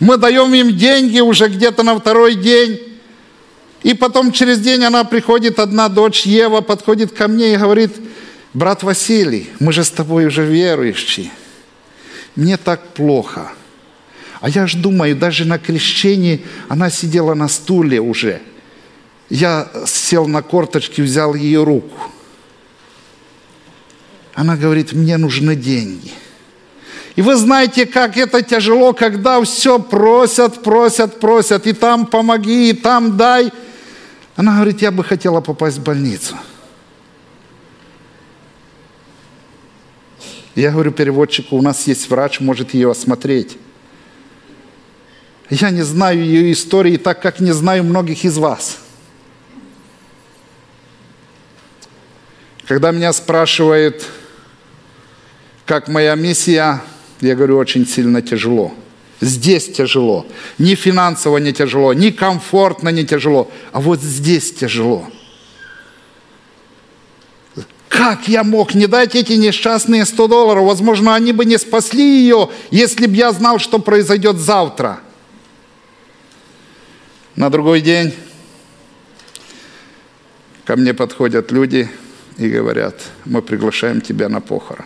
Мы 0.00 0.16
даем 0.16 0.52
им 0.54 0.76
деньги 0.76 1.20
уже 1.20 1.48
где-то 1.48 1.82
на 1.82 1.98
второй 1.98 2.34
день. 2.34 2.80
И 3.82 3.94
потом 3.94 4.32
через 4.32 4.60
день 4.60 4.84
она 4.84 5.04
приходит, 5.04 5.58
одна 5.58 5.88
дочь 5.88 6.22
Ева, 6.22 6.60
подходит 6.60 7.12
ко 7.12 7.28
мне 7.28 7.54
и 7.54 7.56
говорит, 7.56 7.92
брат 8.54 8.82
Василий, 8.82 9.50
мы 9.60 9.72
же 9.72 9.84
с 9.84 9.90
тобой 9.90 10.26
уже 10.26 10.44
верующие. 10.44 11.30
Мне 12.36 12.56
так 12.56 12.94
плохо. 12.94 13.52
А 14.40 14.48
я 14.48 14.66
ж 14.66 14.74
думаю, 14.74 15.16
даже 15.16 15.44
на 15.44 15.58
крещении 15.58 16.44
она 16.68 16.90
сидела 16.90 17.34
на 17.34 17.48
стуле 17.48 18.00
уже. 18.00 18.40
Я 19.28 19.70
сел 19.86 20.26
на 20.26 20.42
корточки, 20.42 21.00
взял 21.00 21.34
ее 21.34 21.62
руку. 21.64 22.11
Она 24.34 24.56
говорит, 24.56 24.92
мне 24.92 25.16
нужны 25.16 25.54
деньги. 25.54 26.12
И 27.16 27.22
вы 27.22 27.36
знаете, 27.36 27.84
как 27.84 28.16
это 28.16 28.42
тяжело, 28.42 28.94
когда 28.94 29.42
все 29.42 29.78
просят, 29.78 30.62
просят, 30.62 31.20
просят, 31.20 31.66
и 31.66 31.72
там 31.72 32.06
помоги, 32.06 32.70
и 32.70 32.72
там 32.72 33.16
дай– 33.16 33.52
она 34.36 34.54
говорит, 34.54 34.80
я 34.80 34.90
бы 34.90 35.04
хотела 35.04 35.40
попасть 35.40 35.78
в 35.78 35.82
больницу. 35.82 36.36
Я 40.54 40.70
говорю 40.70 40.92
переводчику, 40.92 41.56
у 41.56 41.62
нас 41.62 41.86
есть 41.86 42.08
врач, 42.10 42.40
может 42.40 42.74
ее 42.74 42.90
осмотреть. 42.90 43.58
Я 45.50 45.70
не 45.70 45.82
знаю 45.82 46.24
ее 46.24 46.52
истории, 46.52 46.96
так 46.96 47.20
как 47.20 47.40
не 47.40 47.52
знаю 47.52 47.84
многих 47.84 48.24
из 48.24 48.38
вас. 48.38 48.78
Когда 52.66 52.90
меня 52.90 53.12
спрашивают, 53.12 54.06
как 55.72 55.88
моя 55.88 56.14
миссия, 56.16 56.82
я 57.22 57.34
говорю, 57.34 57.56
очень 57.56 57.86
сильно 57.86 58.20
тяжело– 58.20 58.74
Здесь 59.22 59.72
тяжело. 59.72 60.26
Ни 60.58 60.74
финансово 60.74 61.38
не 61.38 61.52
тяжело, 61.54 61.94
ни 61.94 62.10
комфортно 62.10 62.90
не 62.90 63.06
тяжело, 63.06 63.50
а 63.70 63.80
вот 63.80 64.02
здесь 64.02 64.52
тяжело. 64.52 65.08
Как 67.88 68.28
я 68.28 68.44
мог 68.44 68.74
не 68.74 68.86
дать 68.86 69.14
эти 69.14 69.32
несчастные 69.32 70.04
100 70.04 70.28
долларов? 70.28 70.64
Возможно, 70.64 71.14
они 71.14 71.32
бы 71.32 71.46
не 71.46 71.56
спасли 71.56 72.02
ее, 72.02 72.50
если 72.70 73.06
бы 73.06 73.14
я 73.14 73.32
знал, 73.32 73.58
что 73.58 73.78
произойдет 73.78 74.36
завтра. 74.36 75.00
На 77.34 77.48
другой 77.48 77.80
день 77.80 78.12
ко 80.66 80.76
мне 80.76 80.92
подходят 80.92 81.50
люди 81.50 81.88
и 82.36 82.48
говорят, 82.50 82.96
мы 83.24 83.40
приглашаем 83.40 84.02
тебя 84.02 84.28
на 84.28 84.42
похорон. 84.42 84.84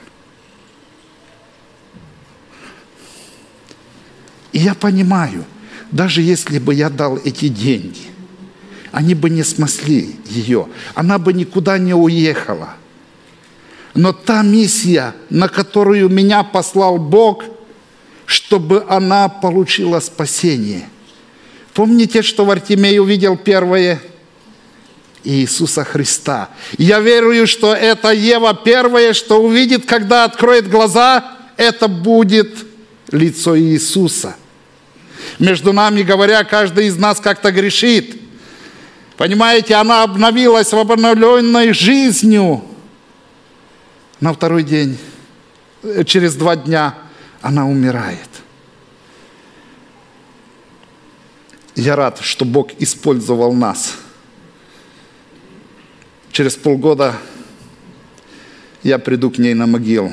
И 4.56 4.58
я 4.58 4.74
понимаю, 4.74 5.44
даже 5.92 6.22
если 6.22 6.58
бы 6.58 6.72
я 6.72 6.88
дал 6.88 7.18
эти 7.18 7.48
деньги, 7.48 8.06
они 8.90 9.14
бы 9.14 9.28
не 9.28 9.42
смосли 9.42 10.16
ее, 10.24 10.68
она 10.94 11.18
бы 11.18 11.34
никуда 11.34 11.76
не 11.76 11.92
уехала. 11.92 12.70
Но 13.92 14.14
та 14.14 14.40
миссия, 14.40 15.14
на 15.28 15.48
которую 15.48 16.08
меня 16.08 16.42
послал 16.42 16.96
Бог, 16.96 17.44
чтобы 18.24 18.86
она 18.88 19.28
получила 19.28 20.00
спасение. 20.00 20.88
Помните, 21.74 22.22
что 22.22 22.46
Вартимей 22.46 22.98
увидел 22.98 23.36
первое? 23.36 24.00
Иисуса 25.22 25.84
Христа. 25.84 26.48
Я 26.78 27.00
верую, 27.00 27.46
что 27.46 27.74
это 27.74 28.10
Ева 28.10 28.54
первое, 28.54 29.12
что 29.12 29.42
увидит, 29.42 29.84
когда 29.84 30.24
откроет 30.24 30.70
глаза, 30.70 31.36
это 31.58 31.88
будет 31.88 32.56
лицо 33.12 33.54
Иисуса– 33.58 34.34
между 35.38 35.72
нами 35.72 36.02
говоря, 36.02 36.44
каждый 36.44 36.86
из 36.86 36.96
нас 36.96 37.20
как-то 37.20 37.50
грешит. 37.50 38.20
Понимаете, 39.16 39.74
она 39.74 40.02
обновилась 40.02 40.72
в 40.72 40.78
обновленной 40.78 41.72
жизнью. 41.72 42.62
На 44.20 44.32
второй 44.32 44.62
день, 44.62 44.98
э, 45.82 46.04
через 46.04 46.34
два 46.34 46.56
дня, 46.56 46.94
она 47.40 47.66
умирает. 47.66 48.28
Я 51.74 51.96
рад, 51.96 52.20
что 52.22 52.44
Бог 52.44 52.70
использовал 52.78 53.52
нас. 53.52 53.94
Через 56.32 56.56
полгода 56.56 57.14
я 58.82 58.98
приду 58.98 59.30
к 59.30 59.38
ней 59.38 59.54
на 59.54 59.66
могилу. 59.66 60.12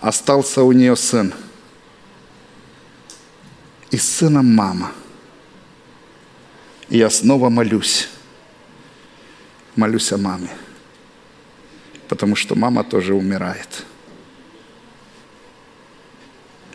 Остался 0.00 0.62
у 0.62 0.72
нее 0.72 0.96
сын– 0.96 1.32
и 3.92 3.98
с 3.98 4.08
сыном 4.08 4.46
мама. 4.46 4.90
И 6.88 6.96
я 6.98 7.10
снова 7.10 7.50
молюсь. 7.50 8.08
Молюсь 9.76 10.10
о 10.12 10.16
маме. 10.16 10.48
Потому 12.08 12.34
что 12.34 12.54
мама 12.54 12.84
тоже 12.84 13.14
умирает. 13.14 13.84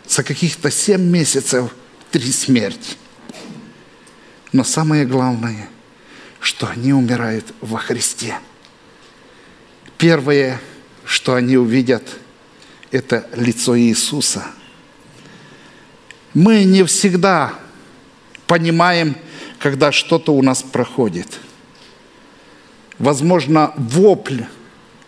За 0.06 0.22
каких-то 0.22 0.70
семь 0.70 1.02
месяцев 1.02 1.74
три 2.12 2.32
смерти. 2.32 2.96
Но 4.52 4.62
самое 4.62 5.04
главное, 5.04 5.68
что 6.40 6.68
они 6.68 6.92
умирают 6.92 7.52
во 7.60 7.78
Христе. 7.78 8.38
Первое, 9.98 10.60
что 11.04 11.34
они 11.34 11.56
увидят, 11.56 12.04
это 12.92 13.28
лицо 13.34 13.76
Иисуса. 13.76 14.46
Мы 16.38 16.62
не 16.62 16.84
всегда 16.84 17.52
понимаем, 18.46 19.16
когда 19.58 19.90
что-то 19.90 20.32
у 20.32 20.40
нас 20.40 20.62
проходит. 20.62 21.26
Возможно, 23.00 23.72
вопль, 23.76 24.42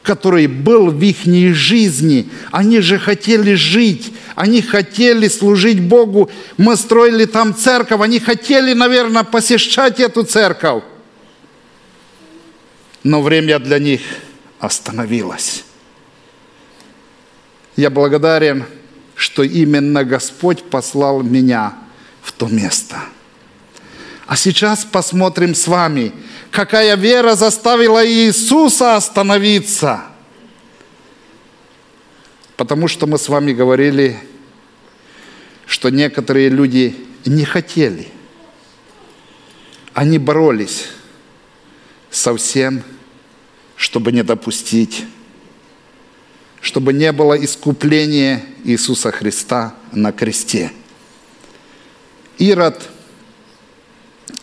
который 0.02 0.48
был 0.48 0.90
в 0.90 1.00
их 1.00 1.54
жизни, 1.54 2.28
они 2.50 2.80
же 2.80 2.98
хотели 2.98 3.54
жить, 3.54 4.12
они 4.34 4.60
хотели 4.60 5.28
служить 5.28 5.80
Богу. 5.80 6.28
Мы 6.56 6.74
строили 6.74 7.26
там 7.26 7.54
церковь, 7.54 8.00
они 8.00 8.18
хотели, 8.18 8.72
наверное, 8.72 9.22
посещать 9.22 10.00
эту 10.00 10.24
церковь. 10.24 10.82
Но 13.04 13.22
время 13.22 13.60
для 13.60 13.78
них 13.78 14.00
остановилось. 14.58 15.62
Я 17.76 17.88
благодарен, 17.88 18.64
что 19.20 19.42
именно 19.42 20.02
Господь 20.02 20.62
послал 20.64 21.22
меня 21.22 21.74
в 22.22 22.32
то 22.32 22.48
место– 22.48 23.02
а 24.30 24.36
сейчас 24.36 24.84
посмотрим 24.84 25.56
с 25.56 25.66
вами, 25.66 26.12
какая 26.52 26.94
вера 26.94 27.34
заставила 27.34 28.06
Иисуса 28.06 28.94
остановиться. 28.94 30.04
Потому 32.56 32.86
что 32.86 33.08
мы 33.08 33.18
с 33.18 33.28
вами 33.28 33.52
говорили, 33.52 34.20
что 35.66 35.90
некоторые 35.90 36.48
люди 36.48 36.94
не 37.26 37.44
хотели. 37.44 38.06
Они 39.94 40.16
боролись 40.16 40.86
со 42.08 42.36
всем, 42.36 42.84
чтобы 43.74 44.12
не 44.12 44.22
допустить, 44.22 45.06
чтобы 46.60 46.92
не 46.92 47.12
было 47.12 47.34
искупления 47.34 48.44
Иисуса 48.64 49.10
Христа 49.10 49.74
на 49.92 50.12
кресте. 50.12 50.72
Ирод– 52.38 52.88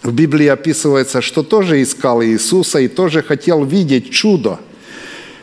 в 0.08 0.14
Библии 0.14 0.48
описывается, 0.48 1.22
что 1.22 1.44
тоже 1.44 1.82
искал 1.82 2.24
Иисуса 2.24 2.80
и 2.80 2.88
тоже 2.88 3.22
хотел 3.22 3.66
видеть 3.66 4.10
чудо. 4.12 4.60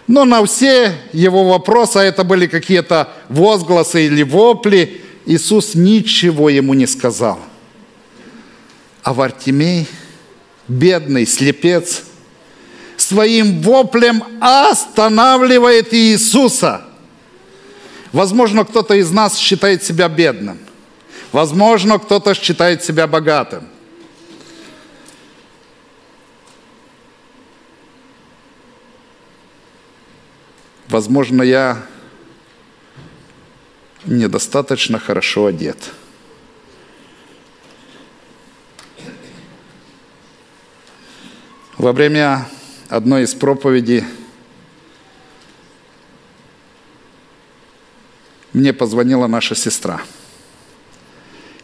Но 0.07 0.25
на 0.25 0.45
все 0.47 0.95
его 1.13 1.45
вопросы, 1.45 1.99
а 1.99 2.03
это 2.03 2.25
были 2.25 2.47
какие-то 2.47 3.11
возгласы 3.29 4.07
или 4.07 4.23
вопли, 4.23 5.03
Иисус 5.27 5.75
ничего 5.75 6.49
ему 6.49 6.73
не 6.73 6.87
сказал. 6.87 7.41
А 9.03 9.13
Вартимей, 9.13 9.87
бедный 10.69 11.27
слепец, 11.27 12.05
своим 13.05 13.61
воплем 13.61 14.25
останавливает 14.41 15.93
Иисуса. 15.93 16.85
Возможно, 18.13 18.65
кто-то 18.65 18.95
из 18.95 19.11
нас 19.11 19.37
считает 19.37 19.83
себя 19.83 20.09
бедным. 20.09 20.59
Возможно, 21.33 21.99
кто-то 21.99 22.35
считает 22.35 22.85
себя 22.85 23.07
богатым. 23.07 23.69
Возможно, 30.89 31.43
я 31.43 31.83
недостаточно 34.05 34.99
хорошо 35.01 35.47
одет. 35.47 35.77
Во 41.77 41.93
время 41.93 42.47
одной 42.89 43.25
из 43.25 43.35
проповедей 43.35 44.05
мне 48.53 48.73
позвонила 48.73 49.27
наша 49.27 49.55
сестра. 49.55 50.01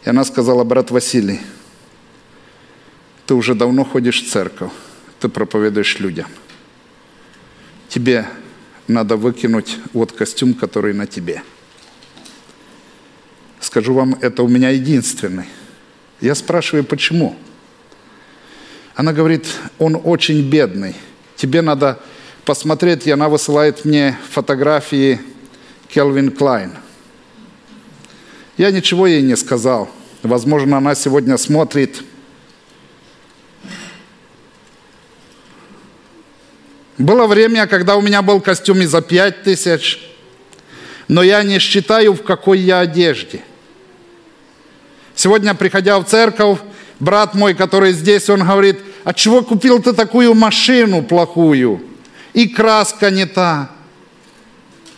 И 0.03 0.09
она 0.09 0.23
сказала, 0.23 0.63
брат 0.63 0.91
Василий, 0.91 1.39
ты 3.25 3.33
уже 3.33 3.55
давно 3.55 3.85
ходишь 3.85 4.23
в 4.23 4.31
церковь, 4.31 4.71
ты 5.19 5.29
проповедуешь 5.29 5.99
людям. 5.99 6.27
Тебе 7.87 8.27
надо 8.87 9.15
выкинуть 9.15 9.77
вот 9.93 10.11
костюм, 10.11 10.53
который 10.53 10.93
на 10.93 11.07
тебе. 11.07 11.43
Скажу 13.59 13.93
вам, 13.93 14.15
это 14.21 14.43
у 14.43 14.47
меня 14.47 14.69
единственный. 14.69 15.45
Я 16.19 16.35
спрашиваю, 16.35 16.83
почему? 16.83 17.35
Она 18.95 19.13
говорит, 19.13 19.45
он 19.77 19.99
очень 20.03 20.49
бедный. 20.49 20.95
Тебе 21.41 21.63
надо 21.63 21.97
посмотреть, 22.45 23.07
и 23.07 23.11
она 23.11 23.27
высылает 23.27 23.83
мне 23.83 24.15
фотографии 24.29 25.19
Келвин 25.87 26.29
Клайн. 26.29 26.73
Я 28.57 28.69
ничего 28.69 29.07
ей 29.07 29.23
не 29.23 29.35
сказал. 29.35 29.89
Возможно, 30.21 30.77
она 30.77 30.93
сегодня 30.93 31.37
смотрит– 31.37 32.03
Было 36.99 37.25
время, 37.25 37.65
когда 37.65 37.95
у 37.95 38.01
меня 38.01 38.21
был 38.21 38.39
костюм 38.39 38.81
и 38.81 38.85
за 38.85 39.01
пять 39.01 39.41
тысяч, 39.41 39.99
но 41.07 41.23
я 41.23 41.41
не 41.41 41.57
считаю, 41.57 42.13
в 42.13 42.21
какой 42.21 42.59
я 42.59 42.81
одежде. 42.81 43.41
Сегодня, 45.15 45.55
приходя 45.55 45.97
в 45.99 46.05
церковь, 46.05 46.59
брат 46.99 47.33
мой, 47.33 47.55
который 47.55 47.93
здесь, 47.93 48.29
он 48.29 48.45
говорит, 48.45 48.77
а 49.03 49.13
чего 49.13 49.43
купил 49.43 49.81
ты 49.81 49.93
такую 49.93 50.33
машину 50.33 51.03
плохую? 51.03 51.81
И 52.33 52.47
краска 52.47 53.09
не 53.09 53.25
та, 53.25 53.69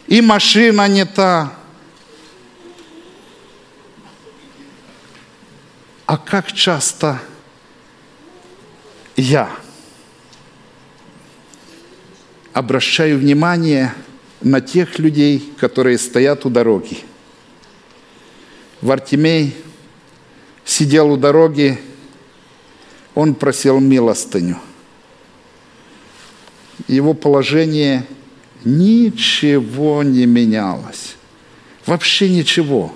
и 0.07 0.21
машина 0.21 0.87
не 0.87 1.05
та. 1.05 1.53
А 6.05 6.17
как 6.17 6.51
часто 6.53 7.19
я– 9.15 9.49
обращаю 12.53 13.17
внимание 13.17 13.93
на 14.41 14.61
тех 14.61 14.99
людей, 14.99 15.51
которые 15.59 15.97
стоят 15.97 16.45
у 16.45 16.49
дороги. 16.49 16.99
Вартимей 18.81 19.55
сидел 20.63 21.11
у 21.11 21.17
дороги, 21.17 21.79
он 23.15 23.35
просил 23.35 23.79
милостыню. 23.79 24.57
Его 26.87 27.13
положение 27.13 28.05
ничего 28.63 30.03
не 30.03 30.25
менялось. 30.25 31.15
Вообще 31.85 32.29
ничего. 32.29 32.93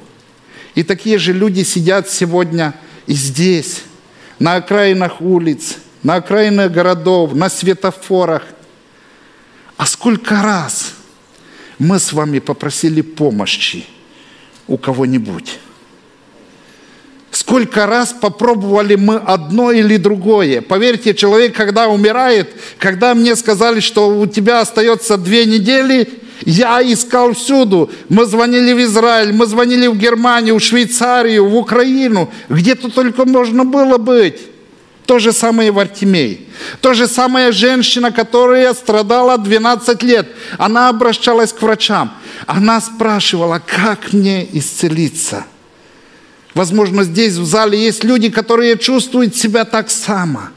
И 0.75 0.83
такие 0.83 1.17
же 1.17 1.33
люди 1.33 1.63
сидят 1.63 2.09
сегодня 2.09 2.73
и 3.05 3.13
здесь, 3.13 3.83
на 4.39 4.55
окраинах 4.55 5.21
улиц, 5.21 5.77
на 6.03 6.15
окраинах 6.15 6.71
городов, 6.71 7.33
на 7.33 7.49
светофорах, 7.49 8.43
а 9.77 9.85
сколько 9.85 10.41
раз 10.41 10.93
мы 11.79 11.99
с 11.99 12.13
вами 12.13 12.39
попросили 12.39 13.01
помощи 13.01 13.85
у 14.67 14.77
кого-нибудь? 14.77 15.59
Сколько 17.47 17.85
раз 17.85 18.11
попробовали 18.11 18.95
мы 18.95 19.15
одно 19.15 19.71
или 19.71 19.95
другое? 19.95 20.59
Поверьте, 20.59 21.13
человек, 21.13 21.55
когда 21.55 21.87
умирает, 21.87 22.53
когда 22.77 23.15
мне 23.15 23.37
сказали, 23.37 23.79
что 23.79 24.09
у 24.09 24.27
тебя 24.27 24.59
остается 24.59 25.17
две 25.17 25.45
недели, 25.45 26.09
я 26.41 26.81
искал 26.81 27.33
всюду. 27.33 27.89
Мы 28.09 28.25
звонили 28.25 28.73
в 28.73 28.81
Израиль, 28.81 29.31
мы 29.31 29.45
звонили 29.45 29.87
в 29.87 29.97
Германию, 29.97 30.59
в 30.59 30.61
Швейцарию, 30.61 31.47
в 31.47 31.55
Украину, 31.55 32.29
где-то 32.49 32.91
только 32.91 33.23
можно 33.23 33.63
было 33.63 33.97
быть. 33.97 34.41
То 35.05 35.17
же 35.17 35.31
самое 35.31 35.71
в 35.71 35.79
Артемей. 35.79 36.49
То 36.81 36.93
же 36.93 37.07
самое 37.07 37.53
женщина, 37.53 38.11
которая 38.11 38.73
страдала 38.73 39.37
12 39.37 40.03
лет. 40.03 40.27
Она 40.57 40.89
обращалась 40.89 41.53
к 41.53 41.61
врачам. 41.61 42.13
Она 42.45 42.81
спрашивала, 42.81 43.61
как 43.65 44.11
мне 44.11 44.45
исцелиться. 44.51 45.45
Возможно, 46.57 47.03
здесь 47.03 47.35
в 47.35 47.45
зале 47.45 47.79
есть 47.79 48.03
люди, 48.03 48.31
которые 48.31 48.79
чувствуют 48.79 49.35
себя 49.35 49.63
так 49.63 49.91
само. 49.91 50.49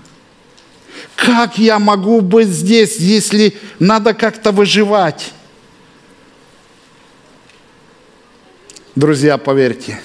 Как 1.15 1.59
я 1.59 1.79
могу 1.79 2.23
быть 2.23 2.49
здесь, 2.49 2.97
если 2.97 3.55
надо 3.79 4.15
как-то 4.15 4.51
выживать? 4.51 5.31
Друзья, 8.97 9.37
поверьте, 9.37 10.01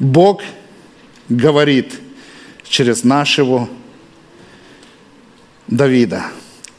Бог– 0.00 0.42
говорит 1.28 2.00
через 2.64 3.04
нашего 3.04 3.68
Давида. 5.68 6.24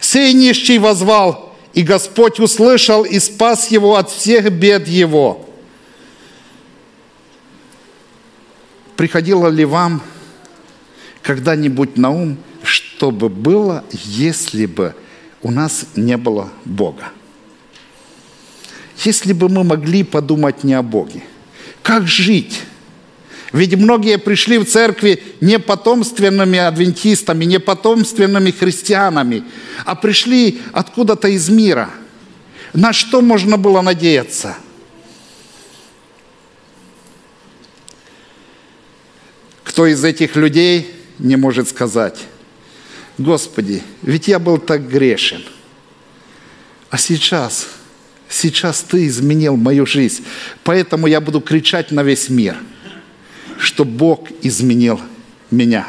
«Сей 0.01 0.33
нищий 0.33 0.79
возвал, 0.79 1.55
и 1.73 1.81
Господь 1.81 2.41
услышал 2.41 3.05
и 3.05 3.19
спас 3.19 3.71
его 3.71 3.95
от 3.95 4.09
всех 4.09 4.51
бед 4.51 4.89
его». 4.89 5.47
Приходило 9.01 9.47
ли 9.47 9.65
вам 9.65 9.99
когда-нибудь 11.23 11.97
на 11.97 12.11
ум, 12.11 12.37
что 12.61 13.09
бы 13.09 13.29
было, 13.29 13.83
если 13.91 14.67
бы 14.67 14.93
у 15.41 15.49
нас 15.49 15.87
не 15.95 16.17
было 16.17 16.51
Бога? 16.65 17.05
Если 19.03 19.33
бы 19.33 19.49
мы 19.49 19.63
могли 19.63 20.03
подумать 20.03 20.63
не 20.63 20.75
о 20.75 20.83
Боге, 20.83 21.23
как 21.81 22.05
жить? 22.05 22.61
Ведь 23.51 23.75
многие 23.75 24.19
пришли 24.19 24.59
в 24.59 24.65
церкви 24.65 25.23
не 25.41 25.57
потомственными 25.57 26.59
адвентистами, 26.59 27.45
не 27.45 27.59
потомственными 27.59 28.51
христианами, 28.51 29.45
а 29.83 29.95
пришли 29.95 30.61
откуда-то 30.73 31.27
из 31.27 31.49
мира. 31.49 31.89
На 32.73 32.93
что 32.93 33.21
можно 33.21 33.57
было 33.57 33.81
надеяться? 33.81 34.57
Кто 39.71 39.87
из 39.87 40.03
этих 40.03 40.35
людей 40.35 40.93
не 41.17 41.37
может 41.37 41.69
сказать, 41.69 42.19
Господи, 43.17 43.81
ведь 44.01 44.27
я 44.27 44.37
был 44.37 44.57
так 44.57 44.89
грешен, 44.89 45.43
а 46.89 46.97
сейчас, 46.97 47.67
сейчас 48.27 48.81
Ты 48.81 49.07
изменил 49.07 49.55
мою 49.55 49.85
жизнь, 49.85 50.25
поэтому 50.63 51.07
я 51.07 51.21
буду 51.21 51.39
кричать 51.39 51.91
на 51.91 52.03
весь 52.03 52.29
мир– 52.29 52.57
что 53.61 53.85
Бог 53.85 54.27
изменил 54.41 54.99
меня. 55.51 55.87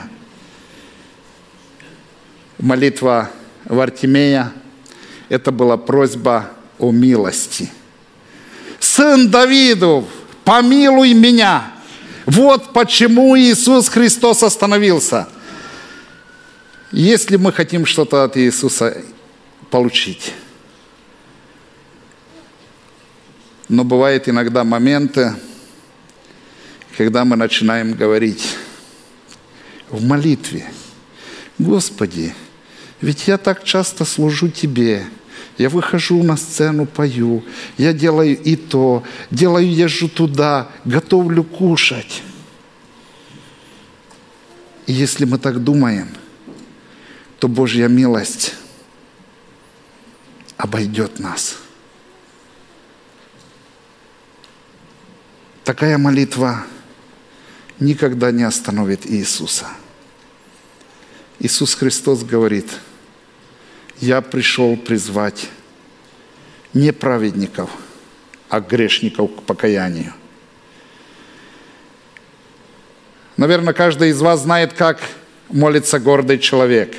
Молитва 2.59 3.31
Вартимея– 3.65 4.53
это 5.31 5.51
была 5.51 5.79
просьба 5.79 6.51
о 6.79 6.93
милости. 6.93 7.71
«Сын 8.79 9.29
Давидов, 9.31 10.05
помилуй 10.45 11.15
меня!» 11.15 11.82
Вот 12.27 12.73
почему 12.73 13.37
Иисус 13.37 13.89
Христос 13.89 14.43
остановился. 14.43 15.29
Если 16.93 17.37
мы 17.37 17.53
хотим 17.53 17.87
что-то 17.87 18.25
от 18.25 18.37
Иисуса 18.37 19.03
получить. 19.71 20.35
Но 23.69 23.85
бывают 23.85 24.29
иногда 24.29 24.65
моменты, 24.65 25.35
когда 26.97 27.25
мы 27.25 27.37
начинаем 27.37 27.95
говорить 27.95 28.57
в 29.89 30.05
молитве, 30.05 30.71
Господи, 31.59 32.35
ведь 33.01 33.27
я 33.27 33.39
так 33.39 33.65
часто 33.65 34.05
служу 34.05 34.51
Тебе, 34.51 35.07
я 35.63 35.69
выхожу 35.69 36.23
на 36.25 36.37
сцену, 36.37 36.87
пою, 36.87 37.45
я 37.79 37.93
делаю 37.93 38.37
и 38.37 38.57
то, 38.57 39.05
делаю, 39.31 39.73
езжу 39.73 40.09
туда, 40.09 40.69
готовлю 40.85 41.45
кушать. 41.45 42.23
И 44.89 44.93
если 44.93 45.25
мы 45.25 45.39
так 45.39 45.63
думаем, 45.63 46.09
то 47.39 47.47
Божья 47.47 47.87
милость 47.87 48.55
обойдет 50.57 51.21
нас. 51.21 51.59
Такая 55.63 55.97
молитва 55.97 56.67
никогда 57.79 58.33
не 58.33 58.43
остановит 58.43 59.09
Иисуса. 59.09 59.69
Иисус 61.39 61.75
Христос 61.75 62.25
говорит, 62.25 62.67
я 64.03 64.21
пришел 64.21 64.77
призвать 64.77 65.49
не 66.75 66.93
праведников, 66.93 67.71
а 68.51 68.61
грешников 68.61 69.35
к 69.35 69.43
покаянию. 69.45 70.13
Наверное, 73.37 73.73
каждый 73.73 74.11
из 74.11 74.21
вас 74.21 74.43
знает, 74.43 74.75
как 74.75 75.01
молится 75.49 75.99
гордый 75.99 76.39
человек. 76.39 76.95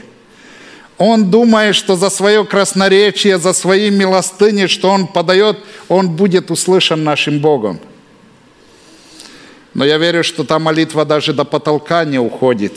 Он 0.97 1.29
думает, 1.29 1.75
что 1.75 1.95
за 1.95 2.09
свое 2.09 2.43
красноречие, 2.43 3.37
за 3.37 3.53
свои 3.53 3.91
милостыни, 3.91 4.65
что 4.65 4.89
он 4.89 5.05
подает, 5.05 5.59
он 5.89 6.09
будет 6.09 6.49
услышан 6.49 7.03
нашим 7.03 7.39
Богом– 7.39 7.79
но 9.73 9.85
я 9.85 9.97
верю, 9.97 10.23
что 10.23 10.43
та 10.43 10.59
молитва 10.59 11.03
даже 11.03 11.33
до 11.33 11.45
потолка 11.45 12.05
не 12.05 12.19
уходит, 12.19 12.73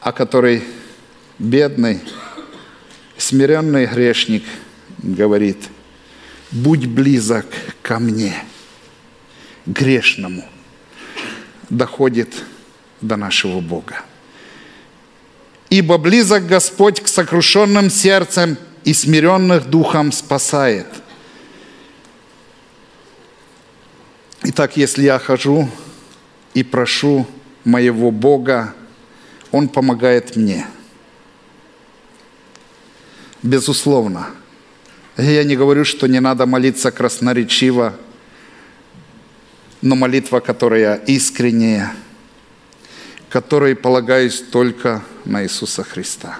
о 0.00 0.12
которой 0.12 0.64
бедный, 1.38 2.00
смиренный 3.16 3.86
грешник 3.86 4.44
говорит, 4.98 5.58
будь 6.50 6.86
близок 6.86 7.46
ко 7.82 7.98
мне, 7.98 8.34
грешному, 9.66 10.44
доходит 11.70 12.34
до 13.00 13.16
нашего 13.16 13.60
Бога. 13.60 14.02
Ибо 15.68 15.98
близок 15.98 16.46
Господь 16.46 17.00
к 17.00 17.08
сокрушенным 17.08 17.90
сердцем 17.90 18.56
и 18.84 18.94
смиренных 18.94 19.68
духом 19.68 20.12
спасает– 20.12 20.86
Итак, 24.48 24.76
если 24.76 25.02
я 25.02 25.18
хожу 25.18 25.68
и 26.54 26.62
прошу 26.62 27.26
моего 27.64 28.12
Бога, 28.12 28.74
Он 29.50 29.68
помогает 29.68 30.36
мне. 30.36 30.66
Безусловно. 33.42 34.28
Я 35.16 35.44
не 35.44 35.56
говорю, 35.56 35.84
что 35.84 36.06
не 36.06 36.20
надо 36.20 36.46
молиться 36.46 36.90
красноречиво, 36.90 37.94
но 39.82 39.94
молитва, 39.94 40.40
которая 40.40 40.96
искренняя, 41.06 41.94
которой 43.28 43.74
полагаюсь 43.74 44.40
только 44.40 45.02
на 45.24 45.44
Иисуса 45.44 45.84
Христа. 45.84 46.38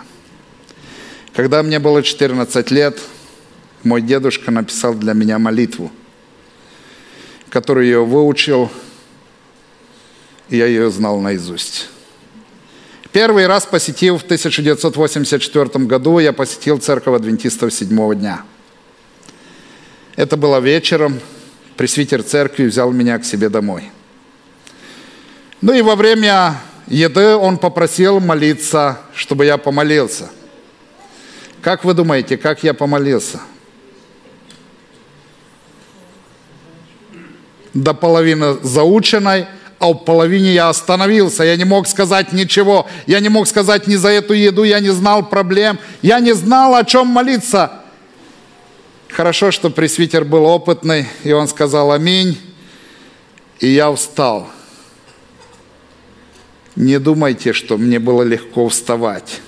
Когда 1.35 1.63
мне 1.63 1.79
было 1.79 2.03
14 2.03 2.71
лет, 2.71 2.99
мой 3.83 4.03
дедушка 4.03 4.51
написал 4.51 4.95
для 4.95 5.13
меня 5.13 5.39
молитву– 5.39 5.91
который 7.57 7.89
я 7.89 8.01
выучил, 8.01 8.71
и 10.51 10.59
я 10.59 10.67
ее 10.67 10.91
знал 10.91 11.21
наизусть. 11.21 11.89
Первый 13.17 13.47
раз 13.47 13.65
посетив 13.65 14.21
в 14.21 14.25
1984 14.27 15.87
году, 15.87 16.19
я 16.19 16.35
посетил 16.35 16.77
церковь 16.77 17.17
адвентистов 17.17 17.73
седьмого 17.73 18.15
дня. 18.15 18.43
Это 20.17 20.37
было 20.37 20.61
вечером, 20.61 21.21
пресвитер 21.79 22.23
церкви 22.23 22.65
взял 22.67 22.93
меня 22.93 23.19
к 23.19 23.25
себе 23.25 23.49
домой. 23.49 23.91
Ну 25.63 25.73
и 25.73 25.81
во 25.81 25.97
время 25.97 26.61
еды 26.89 27.37
он 27.37 27.57
попросил 27.57 28.21
молиться, 28.21 29.01
чтобы 29.15 29.47
я 29.47 29.57
помолился. 29.57 30.29
Как 31.63 31.87
вы 31.87 31.95
думаете, 31.95 32.37
как 32.37 32.65
я 32.65 32.75
помолился– 32.75 33.41
до 37.77 37.93
половины 37.93 38.57
заученной, 38.63 39.47
а 39.79 39.89
в 39.89 40.05
половине 40.05 40.53
я 40.55 40.69
остановился, 40.69 41.45
я 41.45 41.57
не 41.57 41.65
мог 41.65 41.87
сказать 41.87 42.33
ничего, 42.33 42.87
я 43.07 43.21
не 43.21 43.29
мог 43.29 43.47
сказать 43.47 43.87
ни 43.87 43.97
за 43.97 44.09
эту 44.09 44.33
еду, 44.33 44.65
я 44.65 44.81
не 44.81 44.91
знал 44.91 45.29
проблем, 45.29 45.79
я 46.03 46.19
не 46.21 46.33
знал, 46.35 46.75
о 46.75 46.85
чем 46.85 47.09
молиться. 47.09 47.73
Хорошо, 49.09 49.51
что 49.51 49.71
пресвитер 49.71 50.25
был 50.25 50.45
опытный, 50.45 51.07
и 51.25 51.33
он 51.33 51.49
сказал 51.49 51.93
«Аминь», 51.93 52.39
и 53.61 53.69
я 53.69 53.93
встал. 53.93 54.49
Не 56.75 56.99
думайте, 56.99 57.53
что 57.53 57.79
мне 57.79 57.99
было 57.99 58.23
легко 58.23 58.69
вставать. 58.69 59.41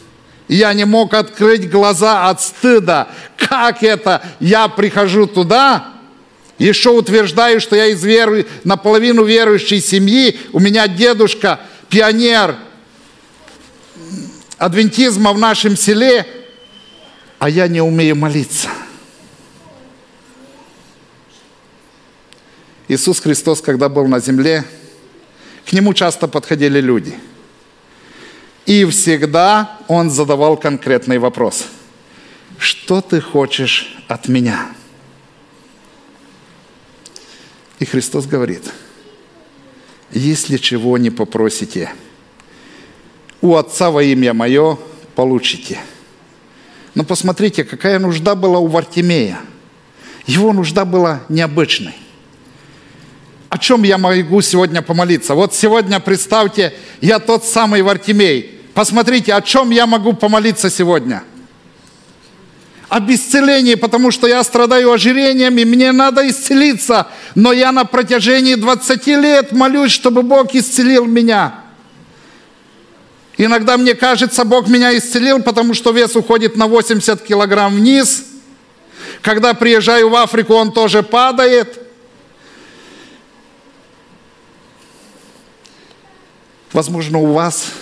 Я 0.49 0.73
не 0.73 0.87
мог 0.87 1.13
открыть 1.13 1.71
глаза 1.71 2.31
от 2.31 2.41
стыда. 2.41 3.09
Как 3.37 3.83
это? 3.83 4.23
Я 4.41 4.69
прихожу 4.69 5.27
туда, 5.27 5.98
еще 6.59 6.91
утверждаю, 6.91 7.61
что 7.61 7.77
я 7.77 7.87
из 7.87 8.03
веры, 8.05 8.47
наполовину 8.65 9.25
верующей 9.25 9.81
семьи. 9.81 10.39
У 10.53 10.59
меня 10.59 10.89
дедушка 10.89 11.61
пионер 11.89 12.57
адвентизма 14.59 15.33
в 15.33 15.39
нашем 15.39 15.77
селе, 15.77 16.27
а 17.39 17.49
я 17.49 17.69
не 17.69 17.81
умею 17.81 18.17
молиться. 18.17 18.69
Иисус 22.89 23.21
Христос, 23.21 23.61
когда 23.61 23.89
был 23.89 24.07
на 24.07 24.19
земле, 24.19 24.65
к 25.67 25.73
нему 25.73 25.95
часто 25.95 26.27
подходили 26.27 26.81
люди. 26.81 27.15
И 28.67 28.85
всегда 28.87 29.79
он 29.87 30.11
задавал 30.11 30.57
конкретный 30.57 31.19
вопрос. 31.19 31.67
Что 32.59 33.01
ты 33.01 33.21
хочешь 33.21 33.97
от 34.09 34.29
меня? 34.29 34.73
И 37.79 37.85
Христос 37.85 38.27
говорит, 38.27 38.63
если 40.11 40.57
чего 40.57 40.99
не 40.99 41.11
попросите, 41.11 41.91
у 43.41 43.55
Отца 43.55 43.91
во 43.91 44.03
имя 44.03 44.35
Мое 44.35 44.79
получите. 45.15 45.79
Но 46.95 47.05
посмотрите, 47.05 47.63
какая 47.65 47.99
нужда 47.99 48.35
была 48.35 48.59
у 48.59 48.67
Вартимея. 48.67 49.39
Его 50.27 50.53
нужда 50.53 50.85
была 50.85 51.23
необычной. 51.29 51.95
о 53.49 53.59
чем 53.59 53.83
я 53.83 53.97
могу 53.97 54.41
сегодня 54.43 54.83
помолиться? 54.83 55.35
Вот 55.35 55.55
сегодня, 55.55 56.01
представьте, 56.01 56.75
я 57.01 57.19
тот 57.19 57.45
самый 57.45 57.83
Вартимей. 57.83 58.61
Посмотрите, 58.75 59.33
о 59.35 59.41
чем 59.41 59.71
я 59.71 59.87
могу 59.87 60.13
помолиться 60.13 60.71
сегодня? 60.71 61.23
Об 62.89 63.11
исцелении, 63.11 63.75
потому 63.75 64.11
что 64.11 64.27
я 64.27 64.43
страдаю 64.43 64.93
ожирением, 64.93 65.59
и 65.59 65.65
мне 65.65 65.93
надо 65.93 66.29
исцелиться. 66.29 67.09
Но 67.35 67.53
я 67.53 67.71
на 67.71 67.85
протяжении 67.85 68.55
20 68.55 69.07
лет 69.09 69.53
молюсь, 69.53 69.93
чтобы 69.93 70.23
Бог 70.23 70.55
исцелил 70.55 71.05
меня. 71.05 71.61
Иногда 73.37 73.77
мне 73.77 73.95
кажется, 73.95 74.45
Бог 74.45 74.69
меня 74.69 74.97
исцелил, 74.97 75.43
потому 75.43 75.75
что 75.75 75.93
вес 75.93 76.17
уходит 76.17 76.57
на 76.57 76.67
80 76.67 77.23
килограмм 77.23 77.77
вниз. 77.77 78.25
Когда 79.23 79.55
приезжаю 79.55 80.09
в 80.09 80.17
Африку, 80.17 80.55
он 80.55 80.73
тоже 80.73 81.03
падает– 81.03 81.83
Возможно, 86.73 87.19
у 87.19 87.33
вас 87.33 87.73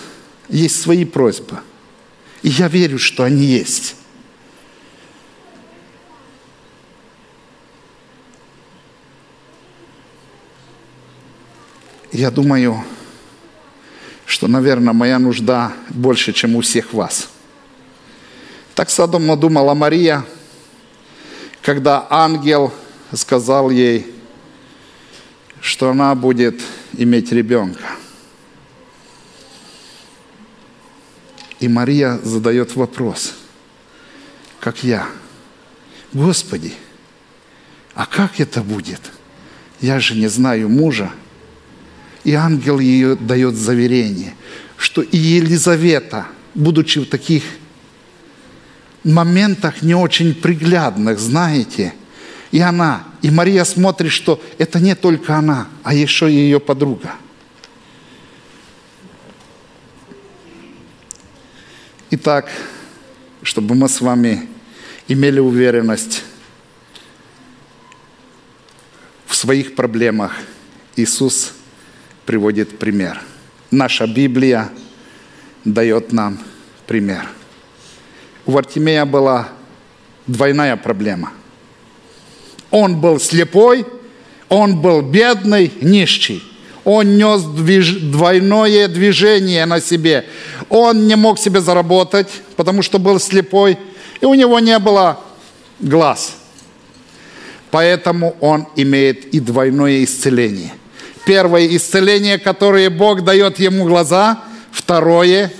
есть 0.49 0.81
свои 0.81 1.05
просьбы. 1.05 1.59
И 2.41 2.49
я 2.49 2.67
верю, 2.67 2.99
что 2.99 3.23
они 3.23 3.45
есть. 3.45 3.95
Я 12.17 12.31
думаю, 12.31 12.83
что, 14.25 14.47
наверное, 14.47 14.91
моя 14.91 15.19
нужда 15.19 15.71
больше, 15.89 16.33
чем 16.33 16.55
у 16.55 16.61
всех 16.61 16.91
вас. 16.91 17.29
Так 18.73 18.89
Содомно 18.89 19.37
думала 19.37 19.75
Мария, 19.75 20.25
когда 21.61 22.07
ангел 22.09 22.73
сказал 23.13 23.69
ей, 23.69 24.13
что 25.61 25.91
она 25.91 26.15
будет 26.15 26.59
иметь 26.97 27.31
ребенка– 27.31 27.85
И 31.59 31.67
Мария 31.67 32.19
задает 32.23 32.75
вопрос, 32.75 33.33
как 34.59 34.83
я, 34.83 35.07
Господи, 36.13 36.73
а 37.95 38.05
как 38.05 38.39
это 38.39 38.61
будет? 38.61 39.01
Я 39.81 39.99
же 39.99 40.15
не 40.15 40.27
знаю 40.27 40.69
мужа. 40.69 41.11
И 42.27 42.33
ангел 42.33 42.79
ее 42.79 43.15
дает 43.15 43.55
заверение, 43.55 44.35
что 44.75 45.01
и 45.01 45.17
Елизавета, 45.17 46.27
будучи 46.53 46.99
в 46.99 47.05
таких 47.05 47.43
моментах 49.03 49.81
не 49.81 49.95
очень 49.95 50.35
приглядных, 50.35 51.19
знаете, 51.19 51.93
и 52.51 52.59
она, 52.59 53.03
и 53.21 53.31
Мария 53.31 53.63
смотрит, 53.63 54.11
что 54.11 54.41
это 54.57 54.79
не 54.79 54.93
только 54.95 55.35
она, 55.35 55.67
а 55.83 55.93
еще 55.93 56.29
и 56.29 56.35
ее 56.35 56.59
подруга– 56.59 57.13
Итак, 62.09 62.49
чтобы 63.43 63.75
мы 63.75 63.89
с 63.89 63.99
вами 63.99 64.47
имели 65.09 65.41
уверенность 65.41 66.23
в 69.25 69.35
своих 69.35 69.75
проблемах, 69.75 70.31
Иисус 70.95 71.56
приводит 72.27 72.77
пример. 72.77 73.21
Наша 73.71 74.05
Библия 74.05 74.69
дает 75.63 76.11
нам 76.11 76.37
пример. 76.85 77.27
У 78.45 78.55
Артемия 78.57 79.05
была 79.05 79.47
двойная 80.27 80.75
проблема. 80.75 81.31
Он 82.69 82.99
был 82.99 83.19
слепой, 83.19 83.85
он 84.49 84.81
был 84.81 85.01
бедный, 85.01 85.71
нищий. 85.81 86.43
Он 86.83 87.17
нес 87.17 87.43
движ... 87.43 87.95
двойное 87.95 88.87
движение 88.87 89.65
на 89.65 89.79
себе. 89.79 90.25
Он 90.69 91.07
не 91.07 91.15
мог 91.15 91.39
себе 91.39 91.61
заработать, 91.61 92.27
потому 92.57 92.81
что 92.81 92.99
был 92.99 93.19
слепой, 93.19 93.77
и 94.21 94.25
у 94.25 94.33
него 94.33 94.59
не 94.59 94.77
было 94.79 95.19
глаз. 95.79 96.37
Поэтому 97.71 98.35
он 98.41 98.67
имеет 98.75 99.33
и 99.33 99.39
двойное 99.39 100.03
исцеление. 100.03 100.73
Первое 101.27 101.67
исцеление, 101.75 102.37
которое 102.37 102.89
Бог 102.89 103.25
дает 103.25 103.59
ему 103.59 103.83
глаза. 103.83 104.45
Второе, 104.71 105.51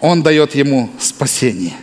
он 0.00 0.24
дает 0.24 0.56
ему 0.56 0.90
спасение. 0.98 1.76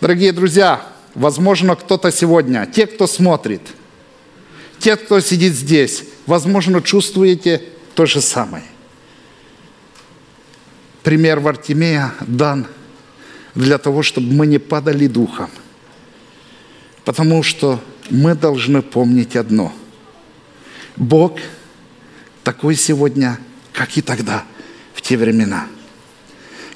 Дорогие 0.00 0.32
друзья, 0.32 0.80
возможно, 1.14 1.76
кто-то 1.76 2.10
сегодня, 2.10 2.64
те, 2.64 2.86
кто 2.86 3.06
смотрит, 3.06 3.60
те, 4.78 4.96
кто 4.96 5.20
сидит 5.20 5.52
здесь, 5.52 6.04
возможно, 6.24 6.80
чувствуете 6.80 7.62
то 7.94 8.06
же 8.06 8.22
самое. 8.22 8.64
Пример 11.02 11.40
Вартимея 11.40 12.14
дан 12.26 12.66
для 13.54 13.76
того, 13.76 14.02
чтобы 14.02 14.32
мы 14.32 14.46
не 14.46 14.58
падали 14.58 15.08
духом. 15.08 15.50
Потому 17.04 17.42
что 17.42 17.84
мы 18.08 18.34
должны 18.34 18.80
помнить 18.80 19.36
одно. 19.36 19.74
Бог 20.96 21.38
такой 22.42 22.76
сегодня, 22.76 23.38
как 23.72 23.96
и 23.96 24.02
тогда, 24.02 24.44
в 24.94 25.02
те 25.02 25.16
времена. 25.16 25.66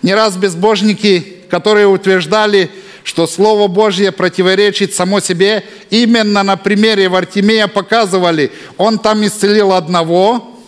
Не 0.03 0.15
раз 0.15 0.37
безбожники, 0.37 1.45
которые 1.51 1.87
утверждали, 1.87 2.71
что 3.05 3.27
Слово 3.27 3.69
Божье 3.69 4.13
противоречит 4.13 4.95
само 4.95 5.21
себе. 5.21 5.65
Именно 5.91 6.43
на 6.43 6.57
примере 6.57 7.09
Вартимея 7.09 7.67
показывали, 7.67 8.53
он 8.77 8.99
там 8.99 9.25
исцелил 9.25 9.73
одного, 9.73 10.59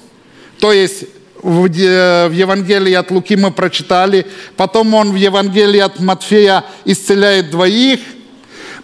то 0.58 0.72
есть 0.72 1.04
в 1.42 1.66
Евангелии 1.66 2.92
от 2.92 3.10
Луки 3.10 3.36
мы 3.36 3.50
прочитали, 3.50 4.26
потом 4.56 4.94
он 4.94 5.12
в 5.12 5.16
Евангелии 5.16 5.80
от 5.80 6.00
Матфея 6.00 6.64
исцеляет 6.84 7.50
двоих, 7.50 8.00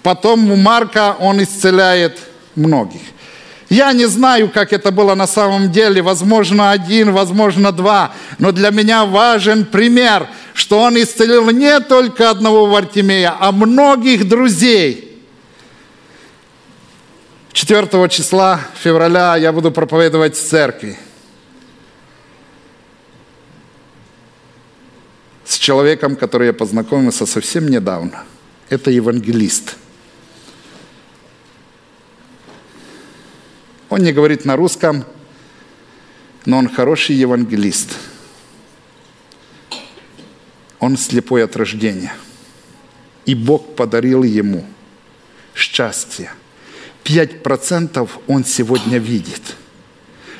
потом 0.02 0.50
у 0.50 0.56
Марка 0.56 1.16
он 1.18 1.42
исцеляет 1.42 2.18
многих. 2.54 3.00
Я 3.68 3.92
не 3.92 4.06
знаю, 4.06 4.48
как 4.48 4.72
это 4.72 4.92
было 4.92 5.14
на 5.14 5.26
самом 5.26 5.72
деле, 5.72 6.00
возможно 6.00 6.70
один, 6.70 7.12
возможно 7.12 7.72
два, 7.72 8.12
но 8.38 8.52
для 8.52 8.70
меня 8.70 9.04
важен 9.04 9.64
пример, 9.64 10.28
что 10.54 10.80
он 10.80 10.96
исцелил 10.96 11.50
не 11.50 11.80
только 11.80 12.30
одного 12.30 12.66
Вартимея, 12.66 13.34
а 13.38 13.50
многих 13.50 14.28
друзей. 14.28 15.20
4 17.52 18.08
числа 18.08 18.60
февраля 18.80 19.36
я 19.36 19.50
буду 19.50 19.72
проповедовать 19.72 20.36
в 20.36 20.48
церкви. 20.48 20.96
С 25.44 25.58
человеком, 25.58 26.14
который 26.14 26.48
я 26.48 26.52
познакомился 26.52 27.26
совсем 27.26 27.68
недавно. 27.68 28.24
Это 28.68 28.90
евангелист– 28.90 29.76
Он 33.96 34.02
не 34.02 34.12
говорит 34.12 34.44
на 34.44 34.56
русском, 34.56 35.06
но 36.44 36.58
он 36.58 36.68
хороший 36.68 37.16
евангелист. 37.16 37.96
Он 40.80 40.98
слепой 40.98 41.42
от 41.42 41.56
рождения. 41.56 42.12
И 43.24 43.34
Бог 43.34 43.74
подарил 43.74 44.22
ему 44.22 44.66
счастье. 45.54 46.30
Пять 47.04 47.42
процентов 47.42 48.18
он 48.26 48.44
сегодня 48.44 48.98
видит. 48.98 49.56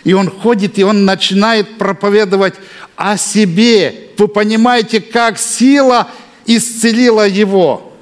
И 0.05 0.13
он 0.13 0.29
ходит, 0.29 0.79
и 0.79 0.85
он 0.85 1.07
начинает 1.07 1.79
проповедовать 1.79 2.57
о 2.95 3.17
себе. 3.17 4.11
Вы 4.19 4.29
понимаете, 4.29 5.01
как 5.01 5.39
сила 5.39 6.11
исцелила 6.45 7.27
его. 7.27 7.97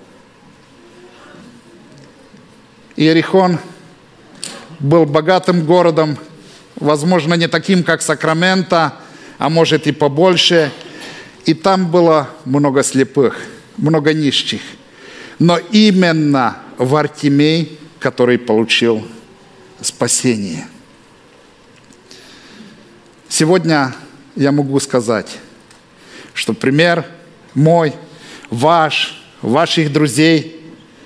Иерихон– 2.96 3.60
был 4.84 5.06
богатым 5.06 5.64
городом, 5.64 6.18
возможно, 6.76 7.34
не 7.34 7.48
таким, 7.48 7.82
как 7.82 8.02
Сакраменто, 8.02 8.94
а 9.38 9.48
может 9.48 9.86
и 9.86 9.92
побольше. 9.92 10.70
И 11.46 11.54
там 11.54 11.90
было 11.90 12.28
много 12.44 12.82
слепых, 12.82 13.38
много 13.78 14.12
нищих. 14.12 14.60
Но 15.38 15.58
именно 15.58 16.58
Вартимей, 16.76 17.78
который 17.98 18.38
получил 18.38 19.06
спасение. 19.80 20.66
Сегодня 23.28 23.94
я 24.36 24.52
могу 24.52 24.78
сказать, 24.80 25.38
что 26.34 26.52
пример 26.52 27.06
мой, 27.54 27.94
ваш, 28.50 29.22
ваших 29.40 29.92
друзей 29.92 30.60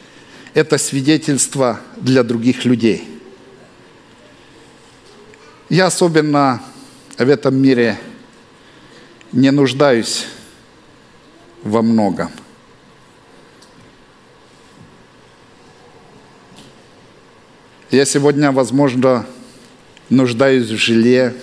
–это 0.55 0.79
свидетельство 0.79 1.81
для 2.01 2.25
других 2.25 2.65
людей– 2.65 3.09
я 5.69 5.87
особенно 5.87 6.63
в 7.19 7.29
этом 7.29 7.57
мире 7.57 7.99
не 9.33 9.51
нуждаюсь 9.51 10.27
во 11.63 11.83
многом. 11.83 12.31
Я 17.91 18.05
сегодня, 18.05 18.53
возможно, 18.53 19.27
нуждаюсь 20.09 20.69
в 20.69 20.77
желе, 20.77 21.35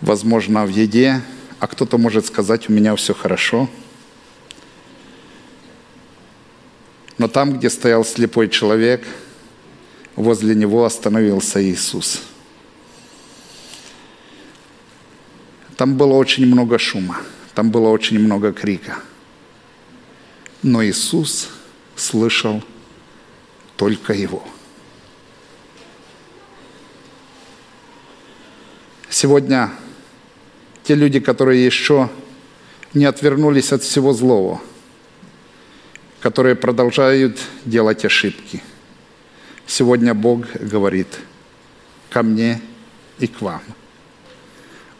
возможно, 0.00 0.64
в 0.66 0.68
еде, 0.68 1.20
а 1.60 1.66
кто-то 1.66 1.98
может 1.98 2.26
сказать, 2.26 2.68
у 2.68 2.72
меня 2.72 2.94
все 2.96 3.14
хорошо. 3.14 3.68
Но 7.18 7.26
там, 7.26 7.58
где 7.58 7.70
стоял 7.70 8.04
слепой 8.04 8.48
человек, 8.48 9.04
возле 10.14 10.54
него 10.54 10.84
остановился 10.84 11.62
Иисус. 11.62 12.22
Там 15.78 15.96
было 15.96 16.14
очень 16.14 16.44
много 16.44 16.76
шума, 16.76 17.18
там 17.54 17.70
было 17.70 17.88
очень 17.90 18.18
много 18.18 18.52
крика. 18.52 18.96
Но 20.60 20.84
Иисус 20.84 21.50
слышал 21.94 22.64
только 23.76 24.12
его. 24.12 24.42
Сегодня 29.08 29.70
те 30.82 30.96
люди, 30.96 31.20
которые 31.20 31.64
еще 31.64 32.10
не 32.92 33.04
отвернулись 33.04 33.72
от 33.72 33.84
всего 33.84 34.12
злого, 34.12 34.60
которые 36.18 36.56
продолжают 36.56 37.38
делать 37.64 38.04
ошибки. 38.04 38.64
Сегодня 39.64 40.12
Бог 40.12 40.44
говорит 40.54 41.20
ко 42.10 42.24
мне 42.24 42.60
и 43.20 43.28
к 43.28 43.40
вам. 43.40 43.62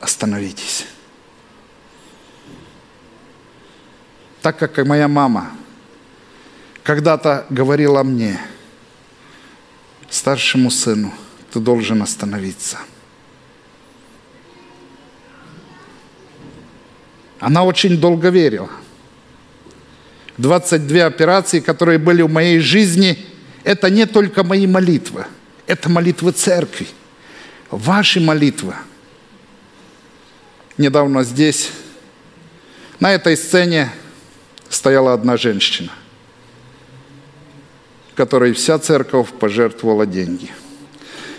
Остановитесь. 0.00 0.86
Так 4.42 4.58
как 4.58 4.78
моя 4.86 5.08
мама 5.08 5.50
когда-то 6.82 7.46
говорила 7.50 8.02
мне, 8.02 8.40
старшему 10.08 10.70
сыну, 10.70 11.12
ты 11.52 11.60
должен 11.60 12.02
остановиться– 12.02 12.78
Она 17.40 17.64
очень 17.64 17.98
долго 17.98 18.30
верила. 18.30 18.70
22 20.38 21.04
операции, 21.04 21.60
которые 21.60 21.98
были 21.98 22.22
в 22.22 22.30
моей 22.30 22.58
жизни, 22.58 23.18
это 23.64 23.90
не 23.90 24.06
только 24.06 24.44
мои 24.44 24.66
молитвы, 24.66 25.26
это 25.66 25.88
молитвы 25.88 26.32
церкви, 26.32 26.86
ваши 27.70 28.20
молитвы. 28.20 28.74
Недавно 30.78 31.24
здесь, 31.24 31.70
на 33.00 33.12
этой 33.12 33.36
сцене, 33.36 33.92
стояла 34.70 35.12
одна 35.12 35.36
женщина, 35.36 35.90
которой 38.14 38.52
вся 38.52 38.78
церковь 38.78 39.28
пожертвовала 39.38 40.06
деньги– 40.06 40.50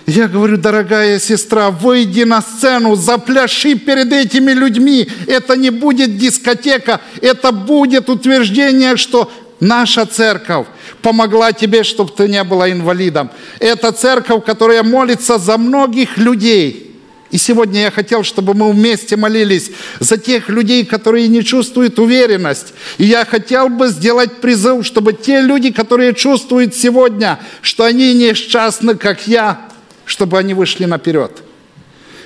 я 0.09 0.27
говорю, 0.27 0.57
дорогая 0.57 1.19
сестра, 1.19 1.69
выйди 1.69 2.23
на 2.23 2.41
сцену, 2.41 2.95
запляши 2.95 3.75
перед 3.75 4.11
этими 4.11 4.53
людьми. 4.53 5.07
Это 5.27 5.55
не 5.55 5.69
будет 5.69 6.17
дискотека, 6.17 6.99
это 7.21 7.51
будет 7.51 8.09
утверждение, 8.09 8.97
что 8.97 9.31
наша 9.59 10.07
церковь 10.07 10.65
помогла 11.03 11.51
тебе, 11.51 11.83
чтобы 11.83 12.11
ты 12.11 12.27
не 12.27 12.43
была 12.43 12.71
инвалидом. 12.71 13.29
Это 13.59 13.91
церковь, 13.91 14.43
которая 14.43 14.81
молится 14.81 15.37
за 15.37 15.59
многих 15.59 16.17
людей. 16.17 16.88
И 17.31 17.37
сегодня 17.37 17.81
я 17.81 17.91
хотел, 17.91 18.23
чтобы 18.23 18.55
мы 18.55 18.71
вместе 18.71 19.15
молились 19.15 19.69
за 19.99 20.17
тех 20.17 20.49
людей, 20.49 20.83
которые 20.83 21.27
не 21.27 21.43
чувствуют 21.43 21.99
уверенность. 21.99 22.73
И 22.97 23.05
я 23.05 23.23
хотел 23.23 23.69
бы 23.69 23.89
сделать 23.89 24.41
призыв, 24.41 24.83
чтобы 24.85 25.13
те 25.13 25.41
люди, 25.41 25.71
которые 25.71 26.15
чувствуют 26.15 26.73
сегодня, 26.73 27.39
что 27.61 27.83
они 27.83 28.15
несчастны, 28.15 28.95
как 28.95 29.27
я, 29.27 29.69
чтобы 30.05 30.39
они 30.39 30.55
вышли 30.55 30.85
наперед. 30.85 31.43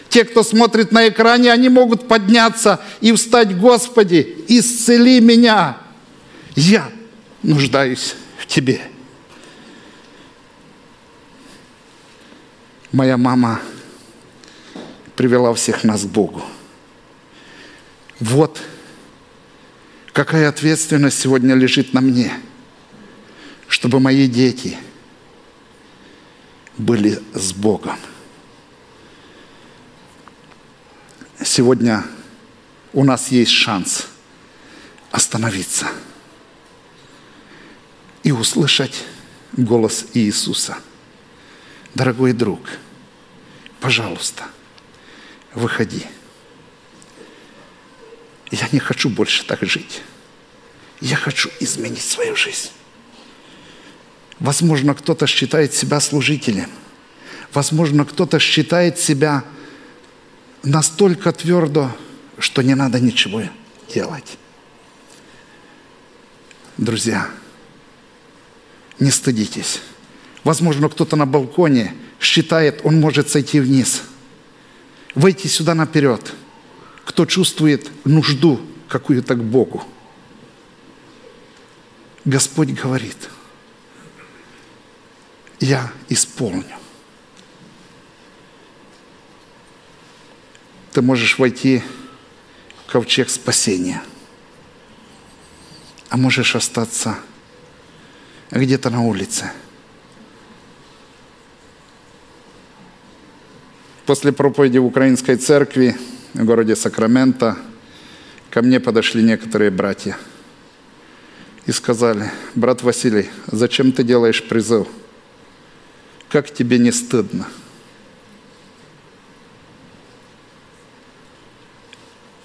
Те, 0.08 0.24
кто 0.24 0.42
смотрит 0.44 0.92
на 0.92 1.10
экране, 1.10 1.52
они 1.52 1.68
могут 1.68 2.08
подняться 2.08 2.80
и 3.02 3.12
встать, 3.12 3.58
Господи, 3.58 4.38
исцели 4.48 5.20
меня. 5.20 5.78
Я 6.56 6.90
нуждаюсь 7.42 8.16
в 8.38 8.46
Тебе. 8.46 8.80
Моя 12.92 13.18
мама 13.18 13.60
привела 15.16 15.54
всех 15.54 15.84
нас 15.84 16.04
к 16.04 16.08
Богу. 16.08 16.42
Вот 18.20 18.62
какая 20.12 20.50
ответственность 20.50 21.20
сегодня 21.20 21.56
лежит 21.56 21.94
на 21.94 22.02
мне, 22.02 22.34
чтобы 23.68 24.00
мои 24.00 24.28
дети– 24.28 24.78
были 26.78 27.22
с 27.34 27.54
Богом. 27.54 27.98
Сегодня 31.44 32.04
у 32.94 33.04
нас 33.04 33.30
есть 33.30 33.52
шанс 33.52 34.08
остановиться 35.12 35.88
и 38.24 38.32
услышать 38.32 39.04
голос 39.54 40.06
Иисуса. 40.14 40.78
Дорогой 41.94 42.34
друг, 42.34 42.62
пожалуйста, 43.80 44.46
выходи. 45.56 46.06
Я 48.52 48.68
не 48.72 48.80
хочу 48.80 49.10
больше 49.10 49.46
так 49.46 49.64
жить. 49.64 50.02
Я 51.02 51.18
хочу 51.18 51.50
изменить 51.60 52.04
свою 52.04 52.36
жизнь. 52.36 52.70
Возможно, 54.40 54.94
кто-то 54.94 55.28
считает 55.28 55.74
себя 55.74 56.00
служителем. 56.00 56.70
Возможно, 57.54 58.06
кто-то 58.06 58.40
считает 58.40 59.00
себя 59.00 59.44
настолько 60.64 61.32
твердо, 61.32 61.96
что 62.40 62.62
не 62.62 62.76
надо 62.76 63.00
ничего 63.00 63.44
делать. 63.94 64.38
Друзья, 66.78 67.30
не 69.00 69.12
стыдитесь. 69.12 69.82
Возможно, 70.44 70.90
кто-то 70.90 71.16
на 71.16 71.26
балконе 71.26 71.96
считает, 72.20 72.82
он 72.84 73.00
может 73.00 73.30
сойти 73.30 73.60
вниз. 73.60 74.04
Выйти 75.16 75.48
сюда 75.48 75.76
наперед. 75.76 76.34
Кто 77.06 77.26
чувствует 77.26 77.90
нужду 78.06 78.60
какую-то 78.88 79.36
к 79.36 79.44
Богу. 79.44 79.84
Господь 82.26 82.70
говорит– 82.70 83.30
я 85.64 85.94
исполню. 86.10 86.76
Ты 90.92 91.02
можешь 91.02 91.40
войти 91.40 91.82
в 92.86 92.92
ковчег 92.92 93.30
спасения, 93.30 94.04
а 96.10 96.18
можешь 96.18 96.58
остаться 96.58 97.18
где-то 98.52 98.90
на 98.90 99.04
улице. 99.04 99.54
После 104.06 104.32
проповеди 104.32 104.78
в 104.78 104.86
Украинской 104.86 105.36
церкви 105.36 105.96
в 106.34 106.44
городе 106.44 106.76
Сакраменто 106.76 107.58
ко 108.50 108.62
мне 108.62 108.80
подошли 108.80 109.24
некоторые 109.24 109.72
братья 109.72 110.18
и 111.66 111.72
сказали, 111.72 112.32
брат 112.56 112.84
Василий, 112.84 113.30
зачем 113.48 113.92
ты 113.92 114.04
делаешь 114.04 114.44
призыв– 114.44 114.88
как 116.34 116.52
тебе 116.52 116.80
не 116.80 116.92
стыдно? 116.92 117.48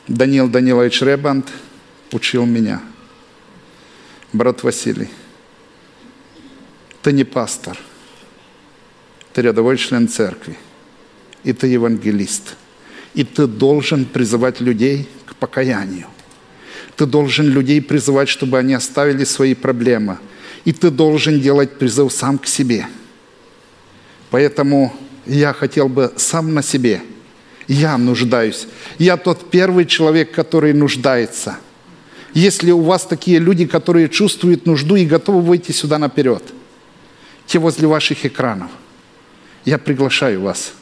Даниил 0.07 0.47
Данилович 0.47 1.01
Ребанд 1.01 1.49
учил 2.13 2.45
меня. 2.45 2.83
Брат 4.35 4.63
Василий, 4.63 5.09
ты 7.01 7.13
не 7.13 7.25
пастор, 7.25 7.79
ты 9.33 9.41
рядовой 9.41 9.79
член 9.79 10.07
церкви, 10.07 10.59
и 11.45 11.53
ты 11.53 11.67
евангелист. 11.69 12.57
И 13.15 13.25
ты 13.25 13.47
должен 13.47 14.05
призывать 14.05 14.61
людей 14.61 15.09
к 15.27 15.35
покаянию. 15.37 16.07
Ты 16.97 17.07
должен 17.07 17.47
людей 17.49 17.81
призывать, 17.81 18.29
чтобы 18.29 18.59
они 18.59 18.75
оставили 18.75 19.25
свои 19.25 19.55
проблемы. 19.55 20.19
И 20.65 20.73
ты 20.73 20.91
должен 20.91 21.41
делать 21.41 21.79
призыв 21.79 22.13
сам 22.13 22.39
к 22.39 22.47
себе– 22.47 22.87
Поэтому 24.31 24.95
я 25.27 25.53
хотел 25.53 25.89
бы 25.89 26.13
сам 26.17 26.55
на 26.55 26.63
себе. 26.63 27.03
Я 27.67 27.99
нуждаюсь. 27.99 28.67
Я 28.99 29.17
тот 29.17 29.51
первый 29.51 29.85
человек, 29.85 30.33
который 30.33 30.73
нуждается. 30.73 31.59
Если 32.35 32.71
у 32.71 32.81
вас 32.81 33.05
такие 33.05 33.39
люди, 33.39 33.67
которые 33.67 34.09
чувствуют 34.09 34.67
нужду 34.67 34.97
и 34.97 35.07
готовы 35.07 35.41
выйти 35.41 35.73
сюда 35.73 35.99
наперед, 35.99 36.43
те 37.47 37.59
возле 37.59 37.89
ваших 37.89 38.25
экранов, 38.25 38.71
я 39.65 39.79
приглашаю 39.79 40.43
вас. 40.43 40.73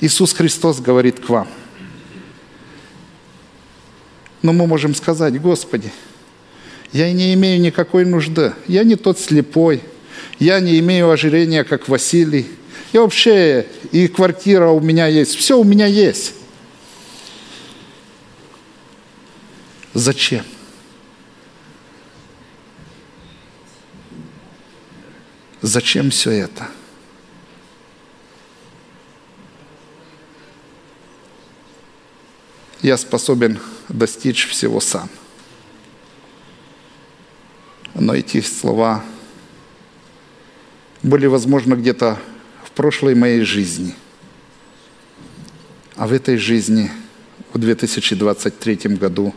Иисус 0.00 0.32
Христос 0.32 0.80
говорит 0.80 1.20
к 1.20 1.28
вам. 1.28 1.48
Но 4.42 4.52
мы 4.52 4.66
можем 4.66 4.94
сказать, 4.94 5.40
Господи, 5.40 5.92
я 6.92 7.12
не 7.12 7.34
имею 7.34 7.60
никакой 7.60 8.04
нужды. 8.04 8.54
Я 8.68 8.84
не 8.84 8.96
тот 8.96 9.18
слепой. 9.18 9.82
Я 10.38 10.60
не 10.60 10.78
имею 10.78 11.10
ожирения, 11.10 11.64
как 11.64 11.88
Василий. 11.88 12.46
Я 12.92 13.02
вообще, 13.02 13.66
и 13.92 14.08
квартира 14.08 14.68
у 14.68 14.80
меня 14.80 15.06
есть, 15.06 15.34
все 15.34 15.58
у 15.58 15.64
меня 15.64 15.86
есть. 15.86 16.34
Зачем? 19.92 20.44
Зачем 25.62 26.10
все 26.10 26.30
это? 26.30 26.68
Я 32.86 32.96
способен 32.96 33.58
достичь 33.88 34.46
всего 34.46 34.78
сам. 34.78 35.10
Но 37.94 38.14
эти 38.14 38.40
слова 38.40 39.04
были, 41.02 41.26
возможно, 41.26 41.74
где-то 41.74 42.16
в 42.62 42.70
прошлой 42.70 43.16
моей 43.16 43.40
жизни. 43.40 43.92
А 45.96 46.06
в 46.06 46.12
этой 46.12 46.36
жизни, 46.36 46.92
в 47.52 47.58
2023 47.58 48.76
году, 48.94 49.34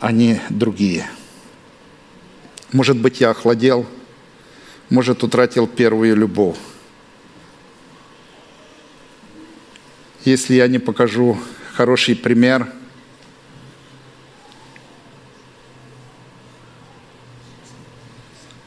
они 0.00 0.40
другие. 0.50 1.08
Может 2.72 2.98
быть, 2.98 3.20
я 3.20 3.30
охладел, 3.30 3.86
может, 4.88 5.22
утратил 5.22 5.68
первую 5.68 6.16
любовь. 6.16 6.58
Если 10.24 10.54
я 10.54 10.66
не 10.66 10.80
покажу 10.80 11.38
хороший 11.80 12.14
пример, 12.14 12.66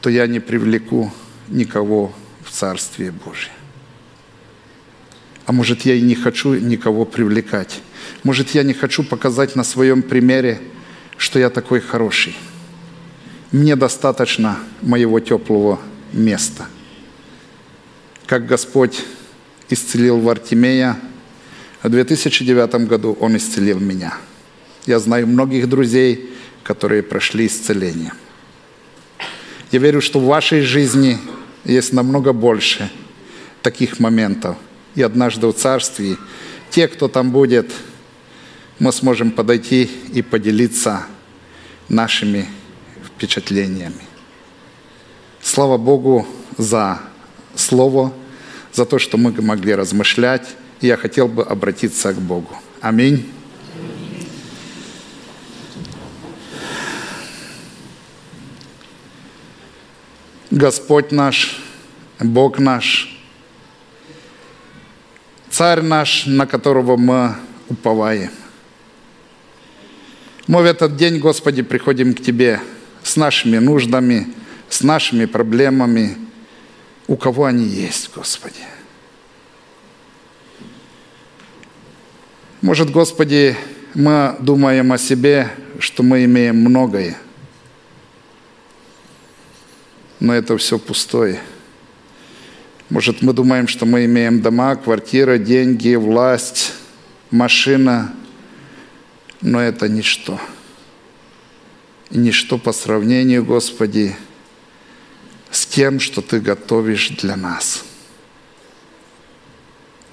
то 0.00 0.10
я 0.10 0.26
не 0.26 0.40
привлеку 0.40 1.12
никого 1.46 2.12
в 2.42 2.50
Царствие 2.50 3.12
Божие. 3.12 3.52
А 5.46 5.52
может, 5.52 5.82
я 5.82 5.94
и 5.94 6.00
не 6.00 6.16
хочу 6.16 6.54
никого 6.54 7.04
привлекать. 7.04 7.82
Может, 8.24 8.50
я 8.50 8.64
не 8.64 8.74
хочу 8.74 9.04
показать 9.04 9.54
на 9.54 9.62
своем 9.62 10.02
примере, 10.02 10.60
что 11.16 11.38
я 11.38 11.50
такой 11.50 11.78
хороший. 11.78 12.36
Мне 13.52 13.76
достаточно 13.76 14.58
моего 14.82 15.20
теплого 15.20 15.80
места. 16.12 16.66
Как 18.26 18.46
Господь 18.46 19.04
исцелил 19.70 20.18
Вартимея, 20.18 20.98
в 21.84 21.90
2009 21.90 22.88
году 22.88 23.16
Он 23.20 23.36
исцелил 23.36 23.78
меня. 23.78 24.14
Я 24.86 24.98
знаю 24.98 25.26
многих 25.26 25.68
друзей, 25.68 26.30
которые 26.62 27.02
прошли 27.02 27.46
исцеление. 27.46 28.12
Я 29.70 29.78
верю, 29.80 30.00
что 30.00 30.18
в 30.18 30.24
вашей 30.24 30.62
жизни 30.62 31.18
есть 31.64 31.92
намного 31.92 32.32
больше 32.32 32.90
таких 33.60 34.00
моментов. 34.00 34.56
И 34.94 35.02
однажды 35.02 35.46
в 35.46 35.52
Царстве 35.52 36.16
те, 36.70 36.88
кто 36.88 37.06
там 37.06 37.30
будет, 37.30 37.70
мы 38.78 38.90
сможем 38.90 39.30
подойти 39.30 39.90
и 40.12 40.22
поделиться 40.22 41.04
нашими 41.90 42.46
впечатлениями. 43.04 44.04
Слава 45.42 45.76
Богу 45.76 46.26
за 46.56 47.00
Слово, 47.54 48.12
за 48.72 48.86
то, 48.86 48.98
что 48.98 49.18
мы 49.18 49.32
могли 49.42 49.74
размышлять. 49.74 50.56
И 50.84 50.86
я 50.86 50.98
хотел 50.98 51.28
бы 51.28 51.42
обратиться 51.42 52.12
к 52.12 52.20
Богу. 52.20 52.54
Аминь. 52.82 53.26
Господь 60.50 61.10
наш, 61.10 61.58
Бог 62.20 62.58
наш, 62.58 63.18
Царь 65.48 65.80
наш, 65.80 66.26
на 66.26 66.46
которого 66.46 66.98
мы 66.98 67.36
уповаем. 67.70 68.30
Мы 70.46 70.60
в 70.60 70.66
этот 70.66 70.96
день, 70.96 71.18
Господи, 71.18 71.62
приходим 71.62 72.12
к 72.12 72.20
Тебе 72.20 72.60
с 73.02 73.16
нашими 73.16 73.56
нуждами, 73.56 74.34
с 74.68 74.82
нашими 74.82 75.24
проблемами, 75.24 76.18
у 77.06 77.16
кого 77.16 77.46
они 77.46 77.64
есть, 77.64 78.10
Господи. 78.14 78.73
Может, 82.64 82.88
Господи, 82.88 83.58
мы 83.92 84.36
думаем 84.40 84.90
о 84.90 84.96
себе, 84.96 85.50
что 85.78 86.02
мы 86.02 86.24
имеем 86.24 86.56
многое, 86.60 87.18
но 90.18 90.32
это 90.32 90.56
все 90.56 90.78
пустое. 90.78 91.40
Может, 92.88 93.20
мы 93.20 93.34
думаем, 93.34 93.68
что 93.68 93.84
мы 93.84 94.06
имеем 94.06 94.40
дома, 94.40 94.76
квартира, 94.76 95.36
деньги, 95.36 95.94
власть, 95.94 96.72
машина, 97.30 98.14
но 99.42 99.60
это 99.60 99.86
ничто. 99.86 100.40
И 102.10 102.16
ничто 102.16 102.56
по 102.56 102.72
сравнению, 102.72 103.44
Господи, 103.44 104.16
с 105.50 105.66
тем, 105.66 106.00
что 106.00 106.22
Ты 106.22 106.40
готовишь 106.40 107.10
для 107.10 107.36
нас. 107.36 107.83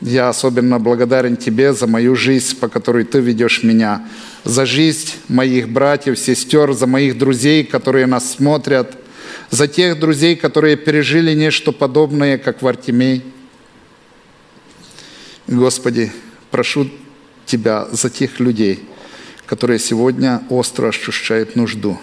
Я 0.02 0.30
особенно 0.30 0.80
благодарен 0.80 1.38
Тебе 1.38 1.74
за 1.74 1.88
мою 1.88 2.16
жизнь, 2.16 2.58
по 2.60 2.68
которой 2.68 3.04
Ты 3.04 3.20
ведешь 3.20 3.64
меня, 3.64 4.08
за 4.44 4.66
жизнь 4.66 5.14
моих 5.28 5.70
братьев, 5.70 6.18
сестер, 6.18 6.74
за 6.74 6.88
моих 6.88 7.18
друзей, 7.18 7.64
которые 7.64 8.08
нас 8.08 8.32
смотрят, 8.32 8.98
за 9.52 9.68
тех 9.68 10.00
друзей, 10.00 10.36
которые 10.36 10.76
пережили 10.76 11.34
нечто 11.34 11.72
подобное, 11.72 12.38
как 12.38 12.62
в 12.62 12.68
Артемей. 12.68 13.24
Господи, 15.48 16.12
прошу 16.50 16.90
Тебя 17.46 17.88
за 17.92 18.10
тех 18.10 18.40
людей, 18.40 18.84
которые 19.46 19.78
сегодня 19.78 20.42
остро 20.50 20.88
ощущают 20.88 21.56
нужду, 21.56 22.00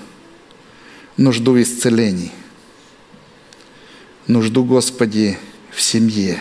нужду 1.16 1.52
в 1.52 1.62
исцелении– 1.62 2.32
нужду, 4.28 4.62
Господи, 4.62 5.38
в 5.72 5.80
семье, 5.80 6.38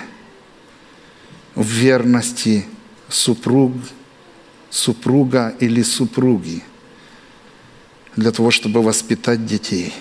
верности 1.68 2.66
супруг, 3.10 3.74
супруга 4.70 5.56
или 5.60 5.82
супруги 5.82 6.64
для 8.16 8.32
того, 8.32 8.52
чтобы 8.52 8.82
воспитать 8.82 9.46
детей. 9.46 9.94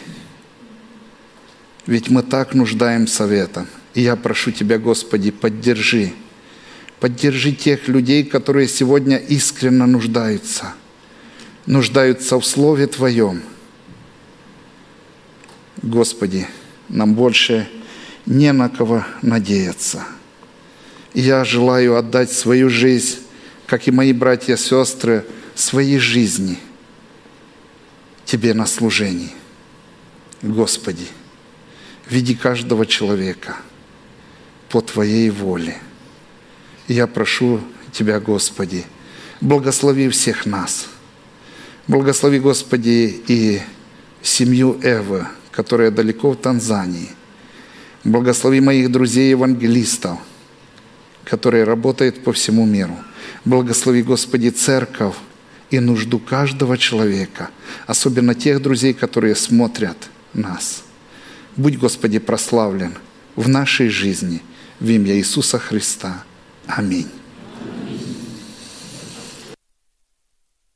Ведь 1.86 2.10
мы 2.10 2.22
так 2.22 2.54
нуждаемся 2.54 3.26
в 3.26 3.32
этом. 3.32 3.66
И 3.94 4.02
я 4.02 4.16
прошу 4.16 4.50
Тебя, 4.50 4.78
Господи, 4.78 5.30
поддержи. 5.30 6.12
Поддержи 6.98 7.52
тех 7.52 7.88
людей, 7.88 8.24
которые 8.24 8.68
сегодня 8.68 9.16
искренне 9.16 9.86
нуждаются. 9.86 10.74
Нуждаются 11.66 12.40
в 12.40 12.46
Слове 12.46 12.86
Твоем. 12.86 13.42
Господи, 15.82 16.46
нам 16.88 17.14
больше 17.14 17.68
не 18.24 18.52
на 18.52 18.68
кого 18.68 19.04
надеяться. 19.22 20.04
Я 21.16 21.44
желаю 21.44 21.96
отдать 21.96 22.30
свою 22.30 22.68
жизнь, 22.68 23.20
как 23.66 23.88
и 23.88 23.90
мои 23.90 24.12
братья 24.12 24.52
и 24.52 24.58
сестры, 24.58 25.24
своей 25.54 25.98
жизни 25.98 26.58
Тебе 28.26 28.52
на 28.52 28.66
служении. 28.66 29.30
Господи, 30.42 31.06
веди 32.10 32.34
каждого 32.34 32.84
человека 32.84 33.56
по 34.68 34.82
Твоей 34.82 35.30
воле. 35.30 35.78
Я 36.86 37.06
прошу 37.06 37.62
Тебя, 37.92 38.20
Господи, 38.20 38.84
благослови 39.40 40.10
всех 40.10 40.44
нас. 40.44 40.86
Благослови, 41.88 42.40
Господи, 42.40 43.22
и 43.26 43.62
семью 44.20 44.78
Эвы, 44.82 45.26
которая 45.50 45.90
далеко 45.90 46.32
в 46.32 46.36
Танзании– 46.36 47.08
Благослови 48.06 48.60
моих 48.60 48.92
друзей-евангелистов, 48.92 50.18
которые 51.26 51.64
работают 51.64 52.22
по 52.22 52.32
всему 52.32 52.64
миру. 52.64 52.96
Благослови, 53.44 54.02
Господи, 54.02 54.48
церковь 54.50 55.16
и 55.70 55.80
нужду 55.80 56.18
каждого 56.18 56.78
человека, 56.78 57.50
особенно 57.86 58.34
тех 58.34 58.62
друзей, 58.62 58.94
которые 58.94 59.34
смотрят 59.34 59.96
нас. 60.32 60.84
Будь, 61.56 61.78
Господи, 61.78 62.18
прославлен 62.18 62.94
в 63.34 63.48
нашей 63.48 63.88
жизни 63.88 64.40
в 64.78 64.88
имя 64.88 65.16
Иисуса 65.16 65.58
Христа. 65.58 66.22
Аминь. 66.66 67.08